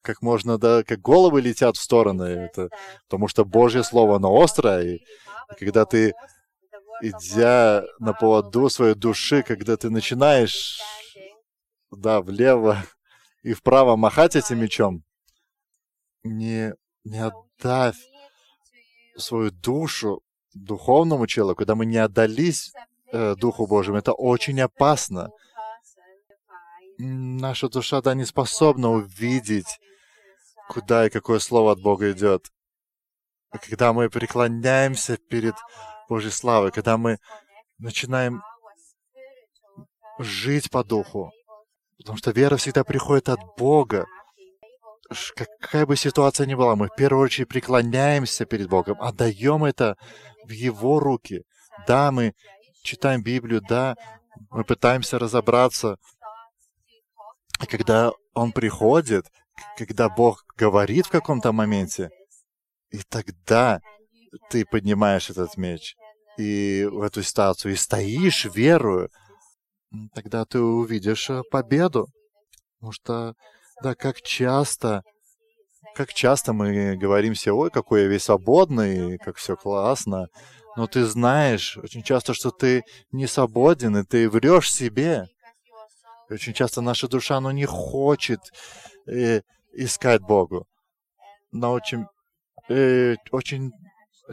как 0.03 0.23
можно, 0.23 0.59
да, 0.59 0.83
как 0.85 1.01
головы 1.01 1.41
летят 1.41 1.77
в 1.77 1.83
стороны. 1.83 2.25
Это, 2.25 2.69
потому 3.09 3.29
что 3.29 3.45
Божье 3.45 3.83
Слово, 3.83 4.17
оно 4.17 4.41
острое. 4.41 4.83
И, 4.83 4.99
когда 5.59 5.85
ты, 5.85 6.15
идя 7.03 7.85
на 7.99 8.13
поводу 8.13 8.71
своей 8.71 8.95
души, 8.95 9.43
когда 9.43 9.77
ты 9.77 9.91
начинаешь, 9.91 10.81
да, 11.91 12.23
влево 12.23 12.85
и 13.43 13.53
вправо 13.53 13.97
махать 13.97 14.37
этим 14.37 14.61
мечом, 14.61 15.03
не, 16.23 16.75
не 17.05 17.19
отдав 17.19 17.97
свою 19.17 19.51
душу 19.51 20.23
духовному 20.55 21.27
человеку, 21.27 21.59
когда 21.59 21.75
мы 21.75 21.87
не 21.87 21.99
отдались 21.99 22.73
э, 23.13 23.35
Духу 23.37 23.67
Божьему, 23.67 23.99
это 23.99 24.13
очень 24.13 24.61
опасно 24.61 25.31
наша 26.99 27.69
душа, 27.69 28.01
да, 28.01 28.15
не 28.15 28.25
способна 28.25 28.91
увидеть, 28.91 29.81
куда 30.69 31.07
и 31.07 31.11
какое 31.11 31.39
слово 31.39 31.73
от 31.73 31.81
Бога 31.81 32.13
идет. 32.13 32.53
А 33.51 33.59
когда 33.59 33.93
мы 33.93 34.09
преклоняемся 34.09 35.17
перед 35.17 35.55
Божьей 36.13 36.31
славой, 36.31 36.73
когда 36.73 36.99
мы 36.99 37.19
начинаем 37.79 38.43
жить 40.19 40.71
по 40.71 40.85
духу, 40.85 41.33
потому 41.97 42.19
что 42.19 42.33
вера 42.33 42.57
всегда 42.57 42.85
приходит 42.85 43.31
от 43.31 43.41
Бога. 43.57 44.05
Какая 45.35 45.87
бы 45.87 45.97
ситуация 45.97 46.47
ни 46.47 46.55
была, 46.55 46.77
мы 46.77 46.89
в 46.89 46.95
первую 46.95 47.25
очередь 47.25 47.49
преклоняемся 47.49 48.45
перед 48.45 48.69
Богом, 48.69 49.01
отдаем 49.01 49.65
это 49.65 49.97
в 50.45 50.51
Его 50.51 51.01
руки. 51.01 51.45
Да, 51.87 52.13
мы 52.13 52.35
читаем 52.83 53.23
Библию, 53.23 53.63
да, 53.67 53.97
мы 54.51 54.65
пытаемся 54.65 55.19
разобраться 55.19 55.97
и 57.63 57.67
когда 57.67 58.13
он 58.35 58.53
приходит, 58.53 59.25
когда 59.79 60.09
Бог 60.09 60.45
говорит 60.57 61.07
в 61.07 61.11
каком-то 61.11 61.53
моменте, 61.53 62.11
и 62.91 62.99
тогда 62.99 63.81
ты 64.51 64.65
поднимаешь 64.65 65.31
этот 65.31 65.57
меч 65.57 65.95
и 66.39 66.89
в 66.91 67.03
эту 67.03 67.23
ситуацию 67.23 67.73
и 67.73 67.77
стоишь 67.77 68.47
верую, 68.47 69.11
тогда 70.15 70.45
ты 70.45 70.61
увидишь 70.61 71.31
э, 71.31 71.43
победу. 71.51 72.09
Потому 72.79 72.93
что, 72.93 73.35
да, 73.83 73.95
как 73.95 74.23
часто, 74.23 75.03
как 75.95 76.13
часто 76.13 76.53
мы 76.53 76.97
говорим 76.97 77.35
себе, 77.35 77.53
ой, 77.53 77.71
какой 77.71 78.03
я 78.03 78.09
весь 78.09 78.25
свободный, 78.25 79.19
как 79.19 79.37
все 79.37 79.57
классно. 79.57 80.29
Но 80.77 80.87
ты 80.87 81.05
знаешь 81.05 81.77
очень 81.77 82.03
часто, 82.03 82.33
что 82.33 82.51
ты 82.51 82.83
не 83.13 83.27
свободен, 83.27 83.97
и 83.97 84.05
ты 84.05 84.29
врешь 84.29 84.73
себе. 84.73 85.27
Очень 86.31 86.55
часто 86.55 86.81
наша 86.81 87.09
душа, 87.09 87.37
она 87.37 87.53
не 87.53 87.67
хочет 87.67 88.41
э, 89.07 89.43
искать 89.73 90.23
Богу. 90.23 90.67
Но 91.51 91.73
очень, 91.73 92.07
э, 92.71 93.17
очень 93.31 93.71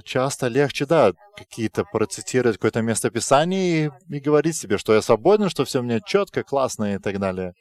часто 0.03 0.47
легче, 0.47 0.85
да, 0.85 1.13
какие-то 1.35 1.83
процитировать 1.83 2.57
какое-то 2.57 2.81
место 2.81 3.09
Писания 3.09 3.91
и, 4.09 4.15
и 4.15 4.19
говорить 4.19 4.55
себе, 4.55 4.77
что 4.77 4.93
я 4.93 5.01
свободен, 5.01 5.49
что 5.49 5.65
все 5.65 5.81
мне 5.81 6.01
четко, 6.05 6.43
классно 6.43 6.95
и 6.95 6.99
так 6.99 7.19
далее. 7.19 7.53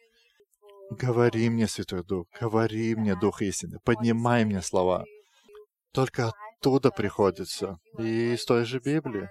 Говори 0.90 1.50
мне, 1.50 1.68
Святой 1.68 2.02
Дух, 2.04 2.26
говори 2.40 2.94
мне, 2.94 3.14
Дух 3.14 3.42
истины, 3.42 3.78
поднимай 3.84 4.44
мне 4.44 4.62
слова. 4.62 5.04
Только 5.92 6.32
оттуда 6.58 6.90
приходит 6.90 7.48
все. 7.48 7.78
И 7.98 8.34
из 8.34 8.44
той 8.44 8.64
же 8.64 8.78
Библии. 8.78 9.28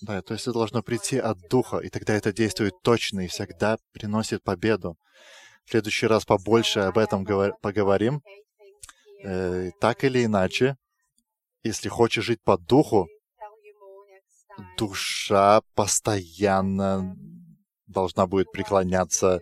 Да, 0.00 0.22
то 0.22 0.34
есть 0.34 0.46
это 0.46 0.54
должно 0.54 0.82
прийти 0.82 1.18
от 1.18 1.38
Духа, 1.50 1.78
и 1.78 1.90
тогда 1.90 2.14
это 2.14 2.32
действует 2.32 2.74
точно 2.82 3.20
и 3.20 3.28
всегда 3.28 3.76
приносит 3.92 4.42
победу. 4.42 4.96
В 5.66 5.70
следующий 5.70 6.06
раз 6.06 6.24
побольше 6.24 6.80
об 6.80 6.98
этом 6.98 7.24
поговорим. 7.60 8.22
Э, 9.22 9.70
так 9.80 10.02
или 10.04 10.24
иначе, 10.24 10.76
если 11.62 11.88
хочешь 11.88 12.24
жить 12.24 12.42
по 12.42 12.56
Духу, 12.58 13.08
душа 14.76 15.60
постоянно 15.74 17.16
должна 17.86 18.26
будет 18.26 18.52
преклоняться, 18.52 19.40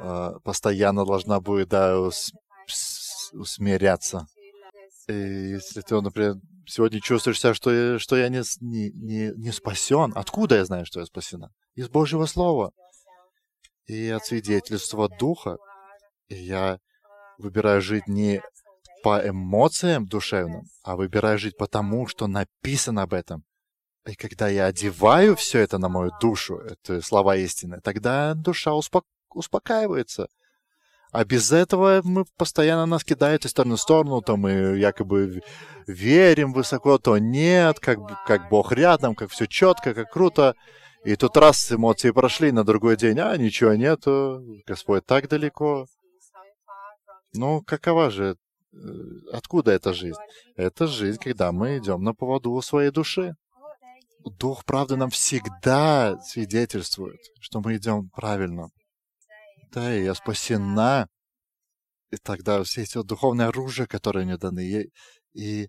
э, 0.00 0.30
постоянно 0.42 1.04
должна 1.04 1.40
будет 1.40 1.68
да, 1.68 1.98
ус 2.00 2.32
усмиряться. 3.32 4.26
И 5.08 5.12
если 5.12 5.80
ты, 5.80 6.00
например, 6.00 6.36
сегодня 6.66 7.00
чувствуешь 7.00 7.40
себя, 7.40 7.52
что 7.52 7.72
я, 7.72 7.98
что 7.98 8.16
я 8.16 8.28
не, 8.28 8.42
не, 8.60 9.32
не, 9.36 9.52
спасен. 9.52 10.12
Откуда 10.14 10.56
я 10.56 10.64
знаю, 10.64 10.86
что 10.86 11.00
я 11.00 11.06
спасена? 11.06 11.50
Из 11.74 11.88
Божьего 11.88 12.26
Слова. 12.26 12.72
И 13.86 14.08
от 14.08 14.24
свидетельства 14.24 15.08
Духа. 15.08 15.58
И 16.28 16.36
я 16.36 16.78
выбираю 17.38 17.82
жить 17.82 18.06
не 18.06 18.40
по 19.04 19.20
эмоциям 19.20 20.06
душевным, 20.06 20.64
а 20.82 20.96
выбираю 20.96 21.38
жить 21.38 21.58
потому, 21.58 22.06
что 22.06 22.26
написано 22.26 23.02
об 23.02 23.12
этом. 23.12 23.44
И 24.06 24.14
когда 24.14 24.48
я 24.48 24.64
одеваю 24.64 25.36
все 25.36 25.58
это 25.60 25.76
на 25.76 25.90
мою 25.90 26.10
душу, 26.22 26.56
это 26.56 27.02
слова 27.02 27.36
истины, 27.36 27.80
тогда 27.84 28.32
душа 28.32 28.72
успок... 28.72 29.04
успокаивается. 29.34 30.28
А 31.12 31.22
без 31.26 31.52
этого 31.52 32.00
мы 32.02 32.24
постоянно 32.38 32.86
нас 32.86 33.04
кидают 33.04 33.44
из 33.44 33.50
стороны 33.50 33.76
в 33.76 33.80
сторону, 33.80 34.22
то 34.22 34.38
мы 34.38 34.78
якобы 34.78 35.42
верим 35.86 36.54
высоко, 36.54 36.96
то 36.96 37.18
нет, 37.18 37.80
как, 37.80 37.98
как 38.26 38.48
Бог 38.48 38.72
рядом, 38.72 39.14
как 39.14 39.30
все 39.30 39.46
четко, 39.46 39.92
как 39.92 40.10
круто. 40.10 40.54
И 41.04 41.14
тут 41.16 41.36
раз 41.36 41.70
эмоции 41.70 42.10
прошли, 42.10 42.52
на 42.52 42.64
другой 42.64 42.96
день, 42.96 43.18
а, 43.20 43.36
ничего 43.36 43.74
нету, 43.74 44.42
Господь 44.66 45.04
так 45.04 45.28
далеко. 45.28 45.88
Ну, 47.34 47.60
какова 47.60 48.10
же, 48.10 48.36
откуда 49.32 49.72
эта 49.72 49.92
жизнь? 49.92 50.18
Это 50.56 50.86
жизнь, 50.86 51.18
когда 51.18 51.52
мы 51.52 51.78
идем 51.78 52.02
на 52.02 52.14
поводу 52.14 52.52
у 52.52 52.62
своей 52.62 52.90
души. 52.90 53.34
Дух 54.24 54.64
правды 54.64 54.96
нам 54.96 55.10
всегда 55.10 56.18
свидетельствует, 56.20 57.20
что 57.40 57.60
мы 57.60 57.76
идем 57.76 58.08
правильно. 58.10 58.70
Да, 59.70 59.94
и 59.94 60.04
я 60.04 60.14
спасена. 60.14 61.08
И 62.10 62.16
тогда 62.16 62.62
все 62.62 62.82
эти 62.82 63.02
духовные 63.02 63.48
оружия, 63.48 63.86
которые 63.86 64.24
мне 64.24 64.38
даны, 64.38 64.60
и, 64.60 64.92
и, 65.32 65.68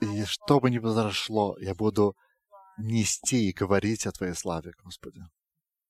и 0.00 0.24
что 0.24 0.60
бы 0.60 0.70
ни 0.70 0.78
произошло, 0.78 1.56
я 1.60 1.74
буду 1.74 2.16
нести 2.78 3.48
и 3.48 3.52
говорить 3.52 4.06
о 4.06 4.12
Твоей 4.12 4.34
славе, 4.34 4.72
Господи. 4.82 5.20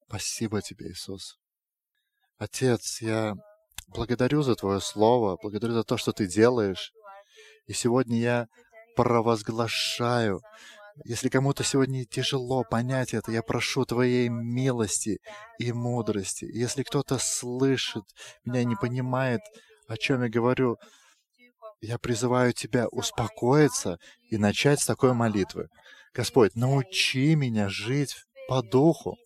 Спасибо 0.06 0.60
Тебе, 0.60 0.90
Иисус. 0.90 1.38
Отец, 2.36 3.00
я 3.00 3.34
благодарю 3.88 4.42
за 4.42 4.54
Твое 4.54 4.80
Слово, 4.80 5.38
благодарю 5.40 5.74
за 5.74 5.84
то, 5.84 5.96
что 5.96 6.12
Ты 6.12 6.26
делаешь. 6.26 6.92
И 7.66 7.72
сегодня 7.72 8.18
я 8.18 8.48
провозглашаю 8.96 10.40
если 11.02 11.28
кому-то 11.28 11.64
сегодня 11.64 12.04
тяжело 12.04 12.62
понять 12.62 13.14
это, 13.14 13.32
я 13.32 13.42
прошу 13.42 13.84
Твоей 13.84 14.28
милости 14.28 15.18
и 15.58 15.72
мудрости. 15.72 16.44
Если 16.44 16.84
кто-то 16.84 17.18
слышит 17.18 18.04
меня 18.44 18.60
и 18.60 18.64
не 18.64 18.76
понимает, 18.76 19.40
о 19.88 19.96
чем 19.96 20.22
я 20.22 20.28
говорю, 20.28 20.76
я 21.80 21.98
призываю 21.98 22.52
Тебя 22.52 22.86
успокоиться 22.88 23.98
и 24.30 24.38
начать 24.38 24.80
с 24.80 24.86
такой 24.86 25.14
молитвы. 25.14 25.68
Господь, 26.12 26.54
научи 26.54 27.34
меня 27.34 27.68
жить 27.68 28.14
по 28.48 28.62
духу. 28.62 29.16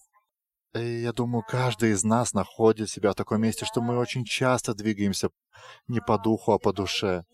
И 0.75 1.01
я 1.01 1.13
думаю, 1.13 1.43
каждый 1.49 1.93
из 1.93 2.05
нас 2.05 2.35
находит 2.35 2.91
себя 2.91 3.13
в 3.13 3.15
таком 3.15 3.41
месте, 3.41 3.65
что 3.65 3.81
мы 3.81 3.99
очень 3.99 4.25
часто 4.25 4.75
двигаемся 4.75 5.31
не 5.87 6.01
по 6.01 6.19
духу, 6.19 6.53
а 6.53 6.59
по 6.59 6.73
душе. 6.73 7.25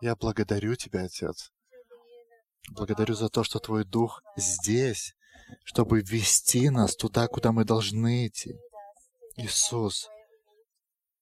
Я 0.00 0.16
благодарю 0.16 0.74
Тебя, 0.74 1.04
Отец, 1.04 1.52
Благодарю 2.70 3.14
за 3.14 3.28
то, 3.28 3.44
что 3.44 3.58
Твой 3.58 3.84
Дух 3.84 4.22
здесь, 4.36 5.14
чтобы 5.64 6.00
вести 6.00 6.70
нас 6.70 6.96
туда, 6.96 7.28
куда 7.28 7.52
мы 7.52 7.64
должны 7.64 8.26
идти. 8.26 8.58
Иисус, 9.36 10.08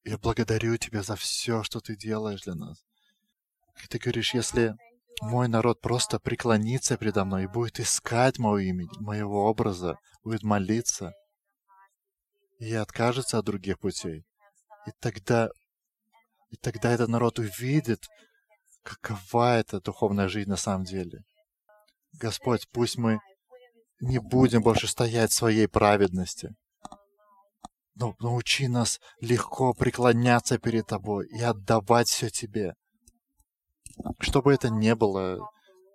я 0.04 0.18
благодарю 0.18 0.76
Тебя 0.76 1.02
за 1.02 1.16
все, 1.16 1.62
что 1.62 1.80
Ты 1.80 1.96
делаешь 1.96 2.42
для 2.42 2.54
нас. 2.54 2.84
И 3.82 3.86
Ты 3.88 3.98
говоришь, 3.98 4.34
если 4.34 4.76
мой 5.22 5.46
народ 5.46 5.80
просто 5.80 6.18
преклонится 6.18 6.98
предо 6.98 7.24
мной 7.24 7.44
и 7.44 7.46
будет 7.46 7.78
искать 7.78 8.38
мое 8.38 8.64
имя, 8.64 8.88
моего 8.98 9.44
образа, 9.48 9.96
будет 10.24 10.42
молиться, 10.42 11.12
и 12.58 12.74
откажется 12.74 13.38
от 13.38 13.44
других 13.44 13.78
путей, 13.78 14.24
и 14.84 14.90
тогда, 15.00 15.48
и 16.50 16.56
тогда 16.56 16.90
этот 16.90 17.08
народ 17.08 17.38
увидит, 17.38 18.04
какова 18.82 19.58
эта 19.58 19.80
духовная 19.80 20.26
жизнь 20.26 20.50
на 20.50 20.56
самом 20.56 20.84
деле. 20.84 21.22
Господь, 22.14 22.68
пусть 22.72 22.98
мы 22.98 23.20
не 24.00 24.18
будем 24.18 24.60
больше 24.62 24.88
стоять 24.88 25.30
в 25.30 25.36
своей 25.36 25.68
праведности. 25.68 26.50
Но 27.94 28.16
научи 28.18 28.66
нас 28.66 29.00
легко 29.20 29.72
преклоняться 29.72 30.58
перед 30.58 30.88
Тобой 30.88 31.28
и 31.28 31.40
отдавать 31.40 32.08
все 32.08 32.28
Тебе. 32.28 32.74
Что 34.20 34.42
бы 34.42 34.52
это 34.54 34.70
ни 34.70 34.92
было, 34.92 35.38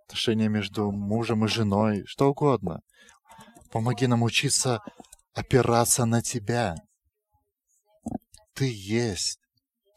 отношения 0.05 0.47
между 0.47 0.91
мужем 0.91 1.45
и 1.45 1.47
женой, 1.47 2.03
что 2.05 2.29
угодно. 2.29 2.81
Помоги 3.71 4.07
нам 4.07 4.23
учиться 4.23 4.81
опираться 5.33 6.05
на 6.05 6.21
Тебя. 6.21 6.75
Ты 8.53 8.71
есть, 8.71 9.39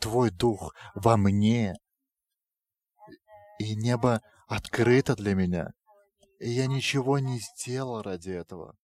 Твой 0.00 0.30
Дух 0.30 0.74
во 0.94 1.16
мне, 1.16 1.76
и 3.58 3.74
небо 3.76 4.22
открыто 4.48 5.14
для 5.14 5.34
меня. 5.34 5.68
И 6.40 6.50
я 6.50 6.66
ничего 6.66 7.18
не 7.18 7.38
сделал 7.38 8.02
ради 8.02 8.30
этого. 8.30 8.74